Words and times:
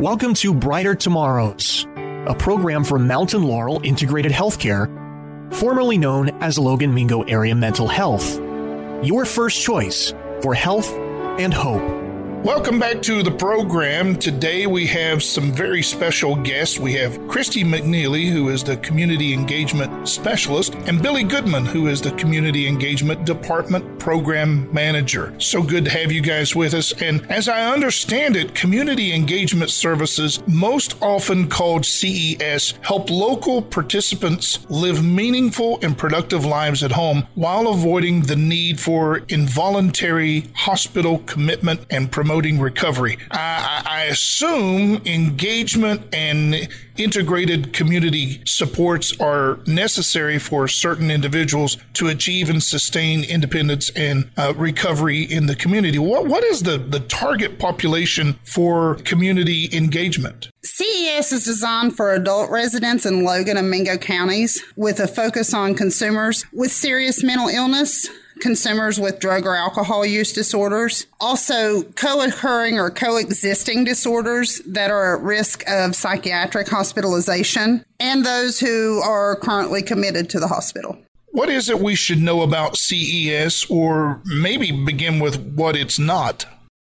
Welcome 0.00 0.32
to 0.36 0.54
Brighter 0.54 0.94
Tomorrows, 0.94 1.86
a 1.94 2.34
program 2.34 2.84
from 2.84 3.06
Mountain 3.06 3.42
Laurel 3.42 3.82
Integrated 3.84 4.32
Healthcare, 4.32 4.88
formerly 5.52 5.98
known 5.98 6.30
as 6.42 6.58
Logan 6.58 6.94
Mingo 6.94 7.20
Area 7.24 7.54
Mental 7.54 7.86
Health. 7.86 8.38
Your 9.04 9.26
first 9.26 9.62
choice 9.62 10.14
for 10.40 10.54
health 10.54 10.90
and 11.38 11.52
hope. 11.52 11.99
Welcome 12.42 12.78
back 12.78 13.02
to 13.02 13.22
the 13.22 13.30
program. 13.30 14.16
Today 14.16 14.66
we 14.66 14.86
have 14.86 15.22
some 15.22 15.52
very 15.52 15.82
special 15.82 16.34
guests. 16.36 16.78
We 16.78 16.94
have 16.94 17.28
Christy 17.28 17.64
McNeely, 17.64 18.30
who 18.30 18.48
is 18.48 18.64
the 18.64 18.78
Community 18.78 19.34
Engagement 19.34 20.08
Specialist, 20.08 20.74
and 20.86 21.02
Billy 21.02 21.22
Goodman, 21.22 21.66
who 21.66 21.88
is 21.88 22.00
the 22.00 22.12
Community 22.12 22.66
Engagement 22.66 23.26
Department 23.26 23.98
Program 23.98 24.72
Manager. 24.72 25.38
So 25.38 25.62
good 25.62 25.84
to 25.84 25.90
have 25.90 26.10
you 26.10 26.22
guys 26.22 26.56
with 26.56 26.72
us. 26.72 26.94
And 27.02 27.30
as 27.30 27.46
I 27.46 27.70
understand 27.74 28.36
it, 28.36 28.54
Community 28.54 29.12
Engagement 29.12 29.70
Services, 29.70 30.42
most 30.46 30.96
often 31.02 31.46
called 31.46 31.84
CES, 31.84 32.72
help 32.80 33.10
local 33.10 33.60
participants 33.60 34.60
live 34.70 35.04
meaningful 35.04 35.78
and 35.82 35.96
productive 35.96 36.46
lives 36.46 36.82
at 36.82 36.92
home 36.92 37.28
while 37.34 37.68
avoiding 37.68 38.22
the 38.22 38.36
need 38.36 38.80
for 38.80 39.18
involuntary 39.28 40.46
hospital 40.54 41.18
commitment 41.26 41.84
and 41.90 42.10
promotion 42.10 42.29
promoting 42.30 42.60
recovery. 42.60 43.18
I, 43.32 43.82
I 43.84 44.02
assume 44.04 45.02
engagement 45.04 46.14
and 46.14 46.68
integrated 46.96 47.72
community 47.72 48.40
supports 48.46 49.18
are 49.18 49.58
necessary 49.66 50.38
for 50.38 50.68
certain 50.68 51.10
individuals 51.10 51.76
to 51.94 52.06
achieve 52.06 52.48
and 52.48 52.62
sustain 52.62 53.24
independence 53.24 53.90
and 53.96 54.30
uh, 54.36 54.54
recovery 54.56 55.22
in 55.22 55.46
the 55.46 55.56
community. 55.56 55.98
What, 55.98 56.28
what 56.28 56.44
is 56.44 56.62
the, 56.62 56.78
the 56.78 57.00
target 57.00 57.58
population 57.58 58.38
for 58.44 58.94
community 58.96 59.68
engagement? 59.72 60.50
CES 60.62 61.32
is 61.32 61.44
designed 61.44 61.96
for 61.96 62.12
adult 62.12 62.48
residents 62.48 63.06
in 63.06 63.24
Logan 63.24 63.56
and 63.56 63.68
Mingo 63.68 63.96
counties 63.96 64.62
with 64.76 65.00
a 65.00 65.08
focus 65.08 65.52
on 65.52 65.74
consumers 65.74 66.44
with 66.52 66.70
serious 66.70 67.24
mental 67.24 67.48
illness, 67.48 68.08
consumers 68.40 68.98
with 68.98 69.20
drug 69.20 69.46
or 69.46 69.54
alcohol 69.54 70.04
use 70.04 70.32
disorders, 70.32 71.06
also 71.20 71.82
co 71.82 72.22
occurring 72.22 72.78
or 72.78 72.90
coexisting 72.90 73.84
disorders 73.84 74.60
that 74.66 74.90
are 74.90 75.16
at 75.16 75.22
risk 75.22 75.62
of 75.68 75.94
psychiatric 75.94 76.68
hospitalization, 76.68 77.84
and 77.98 78.24
those 78.24 78.60
who 78.60 79.00
are 79.00 79.36
currently 79.36 79.82
committed 79.82 80.30
to 80.30 80.40
the 80.40 80.48
hospital. 80.48 80.98
What 81.32 81.48
is 81.48 81.68
it 81.68 81.78
we 81.78 81.94
should 81.94 82.20
know 82.20 82.42
about 82.42 82.76
CES, 82.76 83.66
or 83.70 84.20
maybe 84.24 84.72
begin 84.72 85.20
with 85.20 85.54
what 85.54 85.76
it's 85.76 85.98
not? 85.98 86.46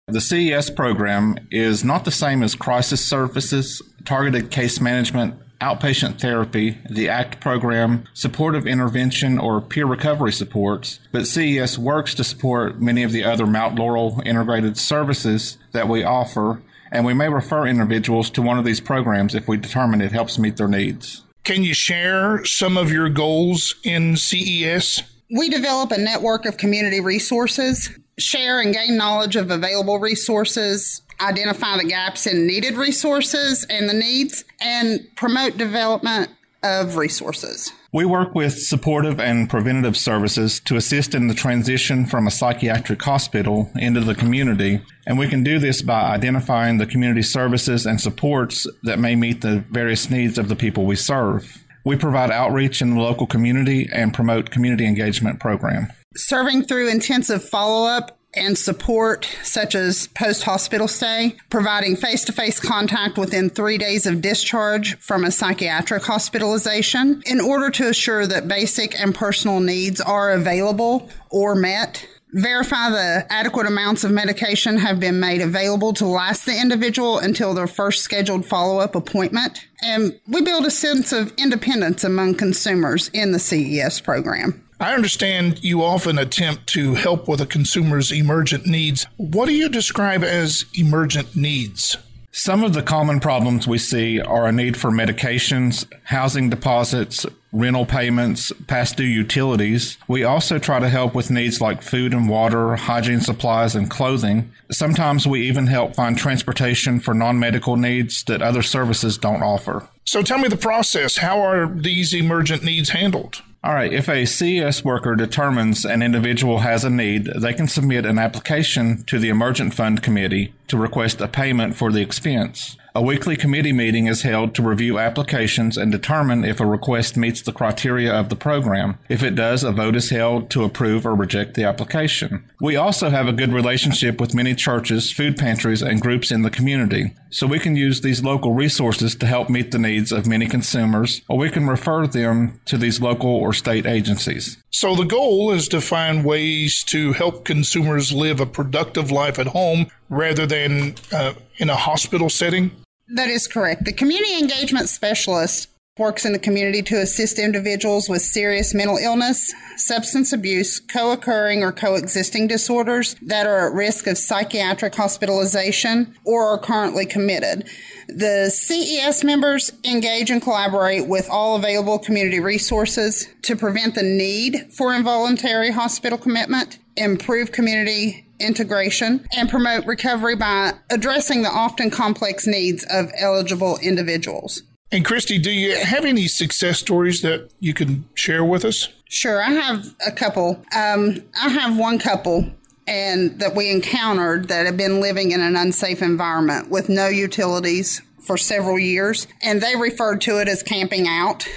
The 0.09 0.21
CES 0.21 0.71
program 0.71 1.39
is 1.53 1.85
not 1.85 2.05
the 2.05 2.11
same 2.11 2.43
as 2.43 2.57
crisis 2.57 3.05
services, 3.05 3.81
targeted 4.05 4.51
case 4.51 4.81
management, 4.81 5.37
outpatient 5.63 6.21
therapy, 6.21 6.79
the 6.91 7.09
ACT 7.09 7.41
program, 7.41 8.05
supportive 8.13 8.67
intervention, 8.67 9.39
or 9.39 9.61
peer 9.61 9.87
recovery 9.87 10.33
supports, 10.33 10.99
but 11.13 11.27
CES 11.27 11.79
works 11.79 12.15
to 12.17 12.25
support 12.25 12.81
many 12.81 13.03
of 13.05 13.13
the 13.13 13.25
other 13.25 13.47
Mount 13.47 13.79
Laurel 13.79 14.21
integrated 14.27 14.77
services 14.77 15.59
that 15.71 15.89
we 15.89 16.03
offer, 16.03 16.61
and 16.91 17.07
we 17.07 17.15
may 17.15 17.29
refer 17.29 17.67
individuals 17.67 18.29
to 18.31 18.43
one 18.43 18.59
of 18.59 18.65
these 18.65 18.81
programs 18.81 19.35
if 19.35 19.47
we 19.47 19.57
determine 19.57 20.01
it 20.01 20.13
helps 20.13 20.39
meet 20.39 20.57
their 20.57 20.69
needs. 20.69 21.23
Can 21.45 21.65
you 21.65 21.75
share 21.75 22.45
some 22.45 22.77
of 22.77 22.93
your 22.93 23.09
goals 23.09 23.75
in 23.85 24.17
CES? 24.17 25.03
We 25.31 25.49
develop 25.49 25.93
a 25.93 25.99
network 25.99 26.45
of 26.45 26.57
community 26.57 27.01
resources, 27.01 27.91
share 28.19 28.61
and 28.61 28.75
gain 28.75 28.97
knowledge 28.97 29.37
of 29.37 29.51
available 29.51 29.99
resources, 29.99 31.03
identify 31.23 31.77
the 31.79 31.85
gaps 31.85 32.27
in 32.27 32.47
needed 32.47 32.77
resources 32.77 33.65
and 33.71 33.89
the 33.89 33.95
needs, 33.95 34.45
and 34.61 35.09
promote 35.17 35.57
development 35.57 36.31
of 36.63 36.97
resources. 36.97 37.73
We 37.93 38.07
work 38.07 38.35
with 38.35 38.57
supportive 38.57 39.21
and 39.21 39.51
preventative 39.51 39.97
services 39.97 40.61
to 40.61 40.77
assist 40.77 41.15
in 41.15 41.27
the 41.27 41.35
transition 41.35 42.07
from 42.07 42.27
a 42.27 42.31
psychiatric 42.31 43.03
hospital 43.03 43.71
into 43.75 44.01
the 44.01 44.15
community, 44.15 44.81
and 45.07 45.19
we 45.19 45.29
can 45.29 45.45
do 45.45 45.59
this 45.59 45.83
by 45.83 46.03
identifying 46.03 46.79
the 46.79 46.87
community 46.87 47.23
services 47.23 47.85
and 47.85 48.01
supports 48.01 48.67
that 48.85 48.99
may 48.99 49.15
meet 49.15 49.43
the 49.43 49.65
various 49.71 50.09
needs 50.09 50.39
of 50.39 50.49
the 50.49 50.57
people 50.57 50.87
we 50.87 50.97
serve. 50.97 51.63
We 51.85 51.97
provide 51.97 52.31
outreach 52.31 52.81
in 52.81 52.95
the 52.95 53.01
local 53.01 53.27
community 53.27 53.89
and 53.93 54.15
promote 54.15 54.51
community 54.51 54.87
engagement 54.87 55.41
program. 55.41 55.93
Serving 56.15 56.65
through 56.65 56.89
intensive 56.89 57.47
follow 57.47 57.87
up 57.87 58.19
and 58.35 58.57
support, 58.57 59.29
such 59.43 59.75
as 59.75 60.07
post 60.09 60.45
hospital 60.45 60.89
stay, 60.89 61.37
providing 61.51 61.97
face 61.97 62.25
to 62.25 62.33
face 62.33 62.59
contact 62.59 63.19
within 63.19 63.51
three 63.51 63.79
days 63.79 64.07
of 64.07 64.23
discharge 64.23 64.97
from 64.99 65.25
a 65.25 65.31
psychiatric 65.31 66.03
hospitalization 66.05 67.23
in 67.27 67.41
order 67.41 67.71
to 67.71 67.89
assure 67.89 68.27
that 68.27 68.49
basic 68.49 68.99
and 68.99 69.15
personal 69.15 69.61
needs 69.61 70.01
are 70.01 70.31
available 70.31 71.09
or 71.31 71.55
met. 71.55 72.07
Verify 72.35 72.89
the 72.89 73.27
adequate 73.29 73.67
amounts 73.67 74.05
of 74.05 74.11
medication 74.11 74.79
have 74.79 74.99
been 74.99 75.21
made 75.21 75.43
available 75.43 75.93
to 75.93 76.07
last 76.07 76.47
the 76.47 76.59
individual 76.59 77.19
until 77.19 77.53
their 77.53 77.67
first 77.67 78.03
scheduled 78.03 78.47
follow 78.47 78.79
up 78.79 78.95
appointment. 78.95 79.67
And 79.83 80.19
we 80.27 80.41
build 80.41 80.65
a 80.65 80.71
sense 80.71 81.13
of 81.13 81.35
independence 81.37 82.05
among 82.05 82.37
consumers 82.37 83.09
in 83.09 83.33
the 83.33 83.39
CES 83.39 84.01
program. 84.01 84.67
I 84.83 84.95
understand 84.95 85.63
you 85.63 85.85
often 85.85 86.19
attempt 86.19 86.67
to 86.71 86.95
help 86.95 87.29
with 87.29 87.41
a 87.41 87.47
consumer's 87.47 88.11
emergent 88.11 88.67
needs. 88.67 89.07
What 89.17 89.47
do 89.47 89.53
you 89.53 89.69
describe 89.69 90.25
as 90.25 90.65
emergent 90.75 91.37
needs? 91.37 91.97
Some 92.33 92.65
of 92.65 92.73
the 92.73 92.83
common 92.83 93.21
problems 93.21 93.69
we 93.69 93.79
see 93.79 94.21
are 94.21 94.49
a 94.49 94.51
need 94.51 94.77
for 94.77 94.91
medications, 94.91 95.87
housing 96.03 96.51
deposits, 96.51 97.25
rental 97.53 97.87
payments, 97.87 98.51
past 98.67 98.97
due 98.97 99.05
utilities. 99.05 99.99
We 100.09 100.25
also 100.25 100.59
try 100.59 100.81
to 100.81 100.89
help 100.89 101.15
with 101.15 101.31
needs 101.31 101.61
like 101.61 101.81
food 101.81 102.13
and 102.13 102.29
water, 102.29 102.75
hygiene 102.75 103.21
supplies, 103.21 103.77
and 103.77 103.89
clothing. 103.89 104.51
Sometimes 104.73 105.29
we 105.29 105.43
even 105.43 105.69
help 105.69 105.95
find 105.95 106.19
transportation 106.19 106.99
for 106.99 107.15
non 107.15 107.39
medical 107.39 107.77
needs 107.77 108.25
that 108.25 108.43
other 108.43 108.63
services 108.63 109.17
don't 109.17 109.45
offer. 109.45 109.89
So 110.05 110.23
tell 110.23 110.39
me 110.39 110.49
the 110.49 110.57
process. 110.57 111.19
How 111.19 111.39
are 111.39 111.69
these 111.69 112.13
emergent 112.13 112.65
needs 112.65 112.89
handled? 112.89 113.43
All 113.65 113.75
right, 113.75 113.93
if 113.93 114.09
a 114.09 114.25
CES 114.25 114.85
worker 114.85 115.15
determines 115.15 115.85
an 115.85 116.03
individual 116.03 116.61
has 116.61 116.85
a 116.85 116.91
need, 116.91 117.27
they 117.27 117.55
can 117.55 117.69
submit 117.69 118.05
an 118.05 118.19
application 118.19 119.05
to 119.05 119.21
the 119.21 119.29
Emergent 119.29 119.73
Fund 119.73 120.03
Committee 120.03 120.53
to 120.67 120.77
request 120.77 121.21
a 121.21 121.29
payment 121.29 121.77
for 121.77 121.93
the 121.93 122.01
expense. 122.01 122.77
A 122.95 123.01
weekly 123.01 123.37
committee 123.37 123.73
meeting 123.73 124.07
is 124.07 124.21
held 124.21 124.55
to 124.55 124.63
review 124.63 124.99
applications 124.99 125.79
and 125.79 125.91
determine 125.91 126.45
if 126.45 126.61
a 126.61 126.67
request 126.67 127.17
meets 127.17 127.41
the 127.41 127.53
criteria 127.53 128.13
of 128.13 128.29
the 128.29 128.37
program. 128.37 128.99
If 129.09 129.23
it 129.23 129.35
does, 129.35 129.65
a 129.65 129.73
vote 129.73 129.97
is 129.97 130.11
held 130.11 130.51
to 130.51 130.65
approve 130.65 131.07
or 131.07 131.15
reject 131.15 131.55
the 131.55 131.65
application. 131.65 132.45
We 132.61 132.77
also 132.77 133.09
have 133.09 133.27
a 133.27 133.33
good 133.33 133.51
relationship 133.51 134.21
with 134.21 134.35
many 134.35 134.55
churches, 134.55 135.11
food 135.11 135.39
pantries, 135.39 135.81
and 135.81 136.03
groups 136.03 136.31
in 136.31 136.43
the 136.43 136.51
community, 136.51 137.15
so 137.31 137.47
we 137.47 137.59
can 137.59 137.77
use 137.77 138.03
these 138.03 138.23
local 138.23 138.53
resources 138.53 139.17
to 139.17 139.27
help 139.27 139.49
meet 139.49 139.71
the 139.71 139.79
needs 139.79 140.13
of 140.13 140.27
many 140.27 140.47
consumers, 140.47 141.23
or 141.31 141.39
we 141.39 141.49
can 141.49 141.67
refer 141.67 142.07
them 142.07 142.61
to 142.67 142.77
these 142.77 143.01
local 143.01 143.31
or 143.31 143.55
state 143.55 143.87
agencies. 143.87 144.59
So 144.69 144.95
the 144.95 145.05
goal 145.05 145.51
is 145.51 145.67
to 145.69 145.81
find 145.81 146.27
ways 146.27 146.85
to 146.85 147.15
help 147.15 147.47
consumers 147.47 148.13
live 148.13 148.39
a 148.39 148.47
productive 148.47 149.11
life 149.11 149.39
at 149.39 149.49
home 149.49 149.87
rather 150.11 150.47
than 150.47 150.95
uh, 151.11 151.33
in 151.57 151.71
a 151.71 151.77
hospital 151.77 152.29
setting? 152.29 152.71
That 153.15 153.29
is 153.29 153.47
correct. 153.47 153.85
The 153.85 153.93
community 153.93 154.39
engagement 154.39 154.89
specialist 154.89 155.69
works 155.99 156.25
in 156.25 156.33
the 156.33 156.39
community 156.39 156.81
to 156.81 156.99
assist 156.99 157.39
individuals 157.39 158.09
with 158.09 158.23
serious 158.23 158.73
mental 158.73 158.97
illness, 158.97 159.53
substance 159.77 160.33
abuse, 160.33 160.81
co 160.81 161.13
occurring 161.13 161.63
or 161.63 161.73
coexisting 161.73 162.47
disorders 162.47 163.15
that 163.21 163.47
are 163.47 163.69
at 163.69 163.75
risk 163.75 164.07
of 164.07 164.17
psychiatric 164.17 164.95
hospitalization 164.95 166.17
or 166.25 166.47
are 166.47 166.59
currently 166.59 167.05
committed. 167.05 167.69
The 168.09 168.51
CES 168.51 169.23
members 169.25 169.73
engage 169.85 170.31
and 170.31 170.41
collaborate 170.41 171.07
with 171.07 171.29
all 171.29 171.57
available 171.57 171.99
community 171.99 172.41
resources 172.41 173.29
to 173.43 173.57
prevent 173.57 173.95
the 173.95 174.03
need 174.03 174.73
for 174.73 174.95
involuntary 174.95 175.71
hospital 175.71 176.17
commitment, 176.17 176.79
improve 176.97 177.53
community 177.53 178.25
integration, 178.43 179.27
and 179.37 179.49
promote 179.49 179.87
recovery 179.87 180.37
by 180.37 180.73
addressing 180.91 181.43
the 181.43 181.51
often 181.51 181.91
complex 181.91 182.47
needs 182.47 182.85
of 182.91 183.11
eligible 183.19 183.79
individuals. 183.79 184.63
And 184.91 185.05
Christy, 185.05 185.39
do 185.39 185.51
you 185.51 185.75
have 185.77 186.05
any 186.05 186.29
success 186.29 186.79
stories 186.79 187.23
that 187.23 187.51
you 187.61 187.73
can 187.73 188.05
share 188.15 188.45
with 188.45 188.65
us? 188.65 188.89
Sure, 189.09 189.43
I 189.43 189.51
have 189.51 189.95
a 190.07 190.13
couple. 190.13 190.63
Um, 190.77 191.23
I 191.41 191.49
have 191.49 191.79
one 191.79 191.99
couple 191.99 192.53
and 192.87 193.39
that 193.39 193.55
we 193.55 193.71
encountered 193.71 194.49
that 194.49 194.67
had 194.67 194.77
been 194.77 195.01
living 195.01 195.31
in 195.31 195.41
an 195.41 195.57
unsafe 195.57 196.03
environment 196.03 196.69
with 196.69 196.89
no 196.89 197.09
utilities 197.09 198.03
for 198.21 198.37
several 198.37 198.79
years, 198.79 199.27
and 199.41 199.61
they 199.61 199.77
referred 199.77 200.21
to 200.23 200.41
it 200.41 200.49
as 200.49 200.63
camping 200.63 201.07
out. 201.09 201.49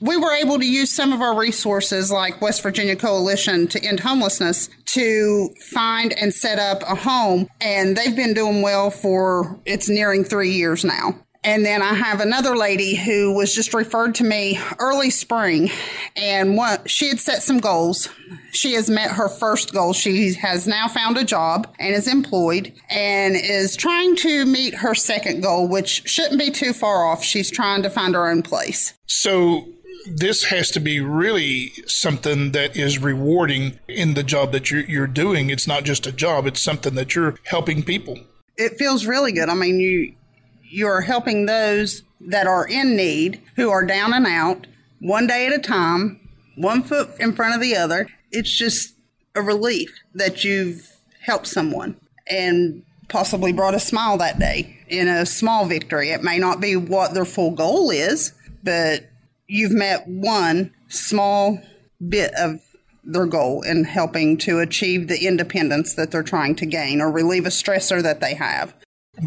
We 0.00 0.16
were 0.16 0.32
able 0.32 0.58
to 0.58 0.66
use 0.66 0.90
some 0.90 1.12
of 1.12 1.20
our 1.20 1.38
resources 1.38 2.10
like 2.10 2.40
West 2.40 2.62
Virginia 2.62 2.96
Coalition 2.96 3.66
to 3.68 3.84
End 3.84 4.00
Homelessness 4.00 4.68
to 4.86 5.50
find 5.72 6.12
and 6.12 6.32
set 6.32 6.58
up 6.58 6.82
a 6.82 6.94
home. 6.94 7.48
And 7.60 7.96
they've 7.96 8.14
been 8.14 8.34
doing 8.34 8.62
well 8.62 8.90
for 8.90 9.58
it's 9.64 9.88
nearing 9.88 10.24
three 10.24 10.50
years 10.50 10.84
now. 10.84 11.18
And 11.44 11.64
then 11.64 11.82
I 11.82 11.92
have 11.92 12.20
another 12.20 12.56
lady 12.56 12.94
who 12.94 13.34
was 13.34 13.54
just 13.54 13.74
referred 13.74 14.14
to 14.16 14.24
me 14.24 14.58
early 14.78 15.10
spring 15.10 15.70
and 16.16 16.56
what 16.56 16.88
she 16.88 17.08
had 17.08 17.20
set 17.20 17.42
some 17.42 17.58
goals. 17.58 18.08
She 18.52 18.72
has 18.72 18.88
met 18.88 19.10
her 19.10 19.28
first 19.28 19.74
goal. 19.74 19.92
She 19.92 20.32
has 20.34 20.66
now 20.66 20.88
found 20.88 21.18
a 21.18 21.24
job 21.24 21.72
and 21.78 21.94
is 21.94 22.08
employed 22.08 22.72
and 22.88 23.36
is 23.36 23.76
trying 23.76 24.16
to 24.16 24.46
meet 24.46 24.74
her 24.76 24.94
second 24.94 25.42
goal, 25.42 25.68
which 25.68 26.08
shouldn't 26.08 26.38
be 26.38 26.50
too 26.50 26.72
far 26.72 27.04
off. 27.04 27.22
She's 27.22 27.50
trying 27.50 27.82
to 27.82 27.90
find 27.90 28.14
her 28.14 28.26
own 28.26 28.42
place. 28.42 28.94
So 29.06 29.68
this 30.06 30.44
has 30.44 30.70
to 30.72 30.80
be 30.80 31.00
really 31.00 31.72
something 31.86 32.52
that 32.52 32.76
is 32.76 32.98
rewarding 32.98 33.78
in 33.88 34.14
the 34.14 34.22
job 34.22 34.52
that 34.52 34.70
you're, 34.70 34.84
you're 34.84 35.06
doing. 35.06 35.50
It's 35.50 35.66
not 35.66 35.84
just 35.84 36.06
a 36.06 36.12
job, 36.12 36.46
it's 36.46 36.60
something 36.60 36.94
that 36.94 37.14
you're 37.14 37.36
helping 37.44 37.82
people. 37.82 38.18
It 38.56 38.78
feels 38.78 39.06
really 39.06 39.32
good. 39.32 39.48
I 39.48 39.54
mean, 39.54 39.80
you 39.80 40.14
you're 40.62 41.02
helping 41.02 41.46
those 41.46 42.02
that 42.20 42.46
are 42.46 42.66
in 42.66 42.96
need, 42.96 43.40
who 43.56 43.70
are 43.70 43.84
down 43.84 44.12
and 44.12 44.26
out, 44.26 44.66
one 45.00 45.26
day 45.26 45.46
at 45.46 45.52
a 45.52 45.58
time, 45.58 46.20
one 46.56 46.82
foot 46.82 47.10
in 47.20 47.32
front 47.32 47.54
of 47.54 47.60
the 47.60 47.76
other. 47.76 48.08
It's 48.32 48.50
just 48.50 48.94
a 49.34 49.42
relief 49.42 49.90
that 50.14 50.42
you've 50.42 50.96
helped 51.20 51.46
someone 51.46 51.96
and 52.28 52.82
possibly 53.08 53.52
brought 53.52 53.74
a 53.74 53.80
smile 53.80 54.16
that 54.18 54.38
day 54.38 54.78
in 54.88 55.06
a 55.06 55.26
small 55.26 55.66
victory. 55.66 56.10
It 56.10 56.22
may 56.22 56.38
not 56.38 56.60
be 56.60 56.74
what 56.74 57.14
their 57.14 57.24
full 57.24 57.52
goal 57.52 57.90
is, 57.90 58.32
but 58.62 59.04
you've 59.46 59.72
met 59.72 60.06
one 60.06 60.72
small 60.88 61.60
bit 62.06 62.32
of 62.34 62.60
their 63.04 63.26
goal 63.26 63.62
in 63.62 63.84
helping 63.84 64.36
to 64.38 64.60
achieve 64.60 65.08
the 65.08 65.26
independence 65.26 65.94
that 65.94 66.10
they're 66.10 66.22
trying 66.22 66.54
to 66.56 66.66
gain 66.66 67.00
or 67.00 67.10
relieve 67.10 67.46
a 67.46 67.50
stressor 67.50 68.02
that 68.02 68.20
they 68.20 68.34
have. 68.34 68.74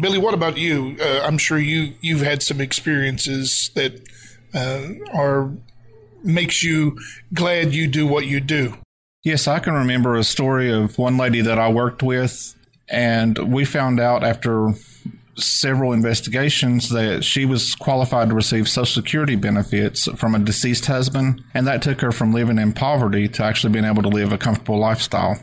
Billy, 0.00 0.18
what 0.18 0.34
about 0.34 0.58
you? 0.58 0.96
Uh, 1.00 1.20
I'm 1.24 1.38
sure 1.38 1.58
you 1.58 1.94
you've 2.00 2.20
had 2.20 2.42
some 2.42 2.60
experiences 2.60 3.70
that 3.74 4.02
uh, 4.52 4.88
are 5.16 5.52
makes 6.22 6.62
you 6.62 6.98
glad 7.32 7.72
you 7.72 7.86
do 7.86 8.06
what 8.06 8.26
you 8.26 8.40
do. 8.40 8.76
Yes, 9.24 9.48
I 9.48 9.58
can 9.60 9.74
remember 9.74 10.16
a 10.16 10.24
story 10.24 10.70
of 10.70 10.98
one 10.98 11.16
lady 11.16 11.40
that 11.40 11.58
I 11.58 11.70
worked 11.70 12.02
with, 12.02 12.54
and 12.88 13.38
we 13.38 13.64
found 13.64 13.98
out 13.98 14.22
after 14.24 14.74
several 15.42 15.92
investigations 15.92 16.90
that 16.90 17.24
she 17.24 17.44
was 17.44 17.74
qualified 17.74 18.28
to 18.28 18.34
receive 18.34 18.68
Social 18.68 19.02
Security 19.02 19.36
benefits 19.36 20.08
from 20.16 20.34
a 20.34 20.38
deceased 20.38 20.86
husband, 20.86 21.42
and 21.54 21.66
that 21.66 21.82
took 21.82 22.00
her 22.00 22.12
from 22.12 22.32
living 22.32 22.58
in 22.58 22.72
poverty 22.72 23.28
to 23.28 23.44
actually 23.44 23.72
being 23.72 23.84
able 23.84 24.02
to 24.02 24.08
live 24.08 24.32
a 24.32 24.38
comfortable 24.38 24.78
lifestyle. 24.78 25.38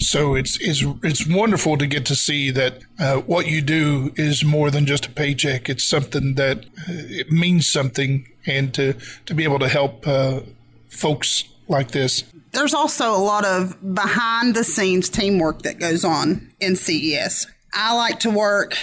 So 0.00 0.36
it's 0.36 0.58
it's 0.60 0.84
it's 1.02 1.26
wonderful 1.26 1.76
to 1.76 1.86
get 1.86 2.06
to 2.06 2.14
see 2.14 2.50
that 2.52 2.82
uh, 3.00 3.16
what 3.16 3.48
you 3.48 3.60
do 3.60 4.12
is 4.14 4.44
more 4.44 4.70
than 4.70 4.86
just 4.86 5.06
a 5.06 5.10
paycheck. 5.10 5.68
It's 5.68 5.88
something 5.88 6.34
that 6.34 6.58
uh, 6.58 6.62
it 6.88 7.32
means 7.32 7.68
something, 7.68 8.28
and 8.46 8.72
to 8.74 8.94
to 9.26 9.34
be 9.34 9.42
able 9.42 9.58
to 9.58 9.68
help 9.68 10.06
uh, 10.06 10.40
folks 10.88 11.44
like 11.66 11.90
this. 11.90 12.22
There's 12.52 12.74
also 12.74 13.10
a 13.10 13.18
lot 13.18 13.44
of 13.44 13.94
behind 13.94 14.54
the 14.54 14.64
scenes 14.64 15.08
teamwork 15.08 15.62
that 15.62 15.78
goes 15.80 16.04
on 16.04 16.52
in 16.60 16.76
CES. 16.76 17.46
I 17.74 17.94
like 17.94 18.20
to 18.20 18.30
work. 18.30 18.76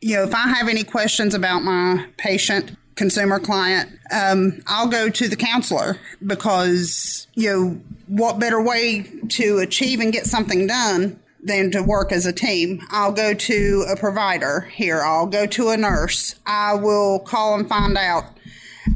You 0.00 0.16
know, 0.16 0.22
if 0.24 0.34
I 0.34 0.48
have 0.48 0.68
any 0.68 0.84
questions 0.84 1.34
about 1.34 1.62
my 1.62 2.06
patient, 2.16 2.76
consumer 2.96 3.38
client, 3.38 3.90
um, 4.12 4.60
I'll 4.66 4.88
go 4.88 5.08
to 5.08 5.28
the 5.28 5.36
counselor 5.36 5.98
because, 6.26 7.26
you 7.34 7.50
know, 7.50 7.80
what 8.06 8.38
better 8.38 8.60
way 8.60 9.06
to 9.30 9.58
achieve 9.58 10.00
and 10.00 10.12
get 10.12 10.26
something 10.26 10.66
done 10.66 11.20
than 11.42 11.70
to 11.72 11.82
work 11.82 12.12
as 12.12 12.26
a 12.26 12.32
team? 12.32 12.80
I'll 12.90 13.12
go 13.12 13.34
to 13.34 13.86
a 13.88 13.96
provider 13.96 14.62
here. 14.72 15.02
I'll 15.02 15.26
go 15.26 15.46
to 15.46 15.68
a 15.68 15.76
nurse. 15.76 16.34
I 16.46 16.74
will 16.74 17.20
call 17.20 17.54
and 17.54 17.68
find 17.68 17.96
out. 17.96 18.24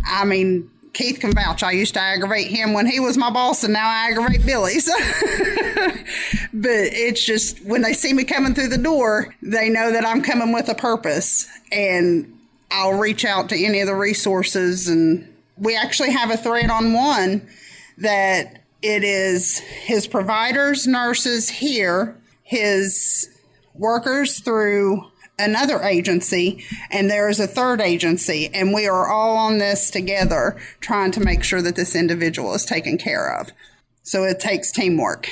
I 0.07 0.25
mean, 0.25 0.71
Keith 0.93 1.21
can 1.21 1.33
vouch. 1.33 1.63
I 1.63 1.73
used 1.73 1.95
to 1.95 2.01
aggravate 2.01 2.49
him 2.49 2.73
when 2.73 2.87
he 2.87 3.01
was 3.01 3.17
my 3.17 3.31
boss, 3.31 3.63
and 3.65 3.73
now 3.73 3.89
I 3.89 4.11
aggravate 4.11 4.45
Billy. 4.45 4.81
So, 4.81 4.93
but 6.53 6.71
it's 6.71 7.25
just 7.25 7.65
when 7.65 7.83
they 7.83 7.93
see 7.93 8.13
me 8.13 8.25
coming 8.25 8.55
through 8.55 8.69
the 8.69 8.79
door, 8.79 9.35
they 9.43 9.69
know 9.69 9.93
that 9.93 10.05
I'm 10.05 10.23
coming 10.23 10.53
with 10.53 10.69
a 10.69 10.75
purpose, 10.75 11.49
and 11.71 12.39
I'll 12.71 12.99
reach 12.99 13.25
out 13.25 13.49
to 13.51 13.65
any 13.65 13.81
of 13.81 13.87
the 13.87 13.95
resources. 13.95 14.89
And 14.89 15.33
we 15.57 15.77
actually 15.77 16.11
have 16.13 16.31
a 16.31 16.37
thread 16.37 16.71
on 16.71 16.93
one 16.93 17.49
that 17.99 18.63
it 18.83 19.05
is 19.05 19.59
his 19.59 20.07
providers, 20.07 20.87
nurses 20.87 21.49
here, 21.49 22.17
his 22.43 23.29
workers 23.75 24.41
through 24.41 25.10
another 25.41 25.83
agency, 25.83 26.65
and 26.91 27.11
there 27.11 27.29
is 27.29 27.41
a 27.41 27.47
third 27.47 27.81
agency, 27.81 28.51
and 28.53 28.73
we 28.73 28.87
are 28.87 29.11
all 29.11 29.37
on 29.37 29.59
this 29.59 29.91
together 29.91 30.61
trying 30.81 31.13
to 31.13 31.21
make 31.21 31.43
sure 31.43 31.63
that 31.63 31.77
this 31.77 31.97
individual 31.97 32.55
is 32.55 32.65
taken 32.65 32.99
care 32.99 33.35
of. 33.39 33.51
So 34.03 34.25
it 34.25 34.41
takes 34.41 34.71
teamwork. 34.71 35.29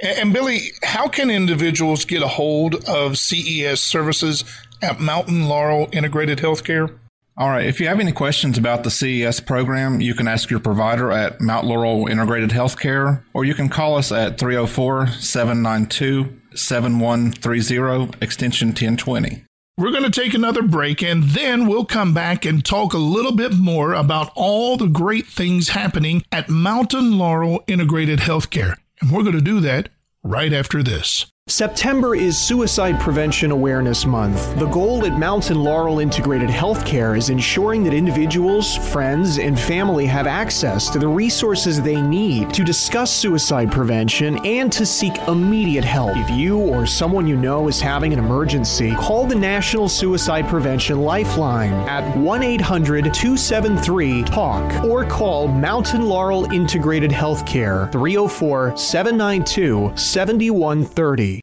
And 0.00 0.32
Billy, 0.32 0.60
how 0.82 1.08
can 1.08 1.30
individuals 1.30 2.04
get 2.04 2.22
a 2.22 2.28
hold 2.28 2.88
of 2.88 3.18
CES 3.18 3.80
services 3.80 4.44
at 4.80 5.00
Mountain 5.00 5.48
Laurel 5.48 5.88
Integrated 5.92 6.38
Healthcare? 6.38 6.96
All 7.36 7.48
right. 7.48 7.66
If 7.66 7.80
you 7.80 7.86
have 7.86 8.00
any 8.00 8.10
questions 8.10 8.58
about 8.58 8.82
the 8.82 8.90
CES 8.90 9.40
program, 9.40 10.00
you 10.00 10.12
can 10.14 10.26
ask 10.26 10.50
your 10.50 10.58
provider 10.58 11.12
at 11.12 11.40
Mount 11.40 11.66
Laurel 11.66 12.08
Integrated 12.08 12.50
Healthcare, 12.50 13.22
or 13.32 13.44
you 13.44 13.54
can 13.54 13.68
call 13.68 13.96
us 13.96 14.10
at 14.10 14.38
304 14.38 15.06
792 15.06 16.40
7130, 16.54 18.18
extension 18.20 18.68
1020. 18.68 19.44
We're 19.78 19.92
going 19.92 20.10
to 20.10 20.20
take 20.20 20.34
another 20.34 20.64
break 20.64 21.04
and 21.04 21.22
then 21.22 21.68
we'll 21.68 21.84
come 21.84 22.12
back 22.12 22.44
and 22.44 22.64
talk 22.64 22.94
a 22.94 22.98
little 22.98 23.30
bit 23.30 23.54
more 23.54 23.94
about 23.94 24.32
all 24.34 24.76
the 24.76 24.88
great 24.88 25.24
things 25.24 25.68
happening 25.68 26.24
at 26.32 26.48
Mountain 26.48 27.16
Laurel 27.16 27.62
Integrated 27.68 28.18
Healthcare. 28.18 28.74
And 29.00 29.12
we're 29.12 29.22
going 29.22 29.36
to 29.36 29.40
do 29.40 29.60
that 29.60 29.90
right 30.24 30.52
after 30.52 30.82
this. 30.82 31.26
September 31.50 32.14
is 32.14 32.36
Suicide 32.36 33.00
Prevention 33.00 33.50
Awareness 33.52 34.04
Month. 34.04 34.58
The 34.58 34.66
goal 34.66 35.06
at 35.06 35.18
Mountain 35.18 35.58
Laurel 35.58 35.98
Integrated 35.98 36.50
Healthcare 36.50 37.16
is 37.16 37.30
ensuring 37.30 37.82
that 37.84 37.94
individuals, 37.94 38.76
friends, 38.92 39.38
and 39.38 39.58
family 39.58 40.04
have 40.04 40.26
access 40.26 40.90
to 40.90 40.98
the 40.98 41.08
resources 41.08 41.80
they 41.80 42.02
need 42.02 42.52
to 42.52 42.64
discuss 42.64 43.10
suicide 43.10 43.72
prevention 43.72 44.44
and 44.44 44.70
to 44.72 44.84
seek 44.84 45.16
immediate 45.26 45.86
help. 45.86 46.18
If 46.18 46.28
you 46.30 46.58
or 46.58 46.84
someone 46.84 47.26
you 47.26 47.36
know 47.36 47.66
is 47.66 47.80
having 47.80 48.12
an 48.12 48.18
emergency, 48.18 48.94
call 48.96 49.26
the 49.26 49.34
National 49.34 49.88
Suicide 49.88 50.46
Prevention 50.48 51.00
Lifeline 51.00 51.72
at 51.88 52.14
1 52.18 52.42
800 52.42 53.04
273 53.04 54.24
TALK 54.24 54.84
or 54.84 55.06
call 55.06 55.48
Mountain 55.48 56.02
Laurel 56.02 56.52
Integrated 56.52 57.10
Healthcare 57.10 57.90
304 57.90 58.76
792 58.76 59.92
7130. 59.96 61.37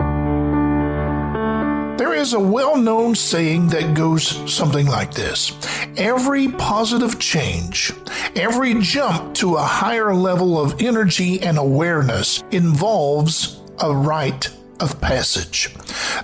There 2.26 2.40
is 2.40 2.44
a 2.44 2.52
well 2.52 2.76
known 2.76 3.14
saying 3.14 3.68
that 3.68 3.94
goes 3.94 4.52
something 4.52 4.88
like 4.88 5.14
this 5.14 5.52
Every 5.96 6.48
positive 6.48 7.20
change, 7.20 7.94
every 8.36 8.82
jump 8.82 9.36
to 9.36 9.58
a 9.58 9.62
higher 9.62 10.12
level 10.16 10.60
of 10.60 10.82
energy 10.82 11.40
and 11.40 11.60
awareness 11.60 12.44
involves 12.50 13.62
a 13.80 13.96
rite 13.96 14.50
of 14.80 15.00
passage. 15.00 15.76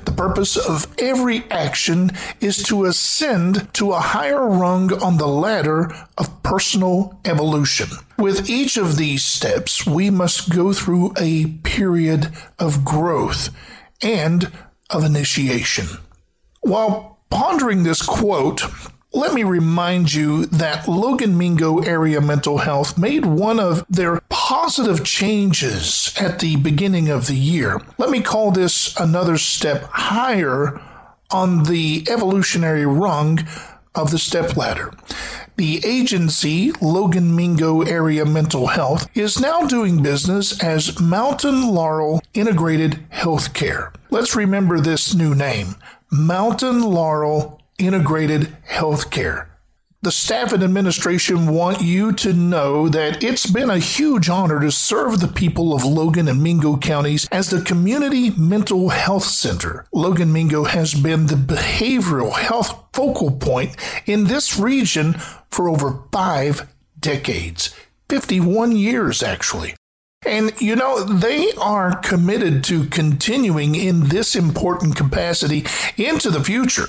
The 0.06 0.12
purpose 0.18 0.58
of 0.58 0.88
every 0.98 1.44
action 1.52 2.10
is 2.40 2.64
to 2.64 2.86
ascend 2.86 3.72
to 3.76 3.92
a 3.92 4.00
higher 4.00 4.48
rung 4.48 4.92
on 5.04 5.18
the 5.18 5.28
ladder 5.28 5.94
of 6.18 6.42
personal 6.42 7.20
evolution. 7.26 7.90
With 8.18 8.50
each 8.50 8.76
of 8.76 8.98
these 8.98 9.24
steps, 9.24 9.86
we 9.86 10.10
must 10.10 10.50
go 10.50 10.74
through 10.74 11.14
a 11.20 11.46
period 11.62 12.30
of 12.58 12.84
growth 12.84 13.50
and 14.02 14.52
of 14.94 15.04
initiation. 15.04 15.88
While 16.62 17.20
pondering 17.30 17.84
this 17.84 18.02
quote, 18.02 18.62
let 19.14 19.34
me 19.34 19.44
remind 19.44 20.14
you 20.14 20.46
that 20.46 20.88
Logan 20.88 21.38
Mingo 21.38 21.80
Area 21.80 22.22
Mental 22.22 22.60
Health 22.60 22.98
made 22.98 23.26
one 23.26 23.60
of 23.60 23.86
their 23.90 24.22
positive 24.30 25.04
changes 25.04 26.14
at 26.20 26.40
the 26.40 26.56
beginning 26.56 27.10
of 27.10 27.28
the 27.28 27.36
year. 27.36 27.82
Let 27.98 28.10
me 28.10 28.22
call 28.22 28.52
this 28.52 28.98
another 28.98 29.38
step 29.38 29.84
higher 29.92 30.82
on 31.30 31.64
the 31.64 32.06
evolutionary 32.10 32.86
rung 32.86 33.40
of 33.96 34.12
the 34.12 34.18
step 34.18 34.56
ladder. 34.56 34.92
The 35.58 35.82
agency, 35.86 36.72
Logan 36.82 37.36
Mingo 37.36 37.82
Area 37.82 38.26
Mental 38.26 38.68
Health, 38.68 39.10
is 39.16 39.40
now 39.40 39.66
doing 39.68 40.02
business 40.02 40.64
as 40.64 41.00
Mountain 41.00 41.68
Laurel 41.68 42.22
Integrated 42.34 43.00
Healthcare. 43.12 43.94
Let's 44.10 44.36
remember 44.36 44.80
this 44.80 45.14
new 45.14 45.36
name 45.36 45.76
Mountain 46.12 46.82
Laurel 46.82 47.62
Integrated 47.78 48.56
Healthcare. 48.68 49.51
The 50.04 50.12
staff 50.12 50.52
and 50.52 50.64
administration 50.64 51.54
want 51.54 51.82
you 51.82 52.12
to 52.14 52.34
know 52.34 52.90
that 52.90 53.24
it's 53.24 53.46
been 53.46 53.70
a 53.70 53.78
huge 53.78 54.30
honor 54.30 54.60
to 54.60 54.72
serve 54.72 55.20
the 55.20 55.28
people 55.28 55.76
of 55.76 55.86
Logan 55.86 56.28
and 56.28 56.42
Mingo 56.42 56.76
counties 56.76 57.28
as 57.32 57.52
the 57.52 57.62
Community 57.62 58.32
Mental 58.32 58.90
Health 58.90 59.26
Center. 59.26 59.86
Logan 59.94 60.34
Mingo 60.34 60.64
has 60.64 60.96
been 60.96 61.28
the 61.28 61.36
behavioral 61.36 62.34
health 62.34 62.84
focal 62.94 63.30
point 63.30 63.76
in 64.08 64.24
this 64.24 64.58
region 64.58 65.14
for 65.52 65.70
over 65.70 66.02
five 66.12 66.68
decades. 67.00 67.76
51 68.10 68.76
years, 68.76 69.22
actually. 69.22 69.76
And 70.24 70.54
you 70.62 70.76
know, 70.76 71.04
they 71.04 71.52
are 71.54 71.96
committed 71.96 72.64
to 72.66 72.86
continuing 72.86 73.74
in 73.74 74.10
this 74.10 74.36
important 74.36 74.96
capacity 74.96 75.66
into 75.98 76.30
the 76.30 76.44
future. 76.44 76.86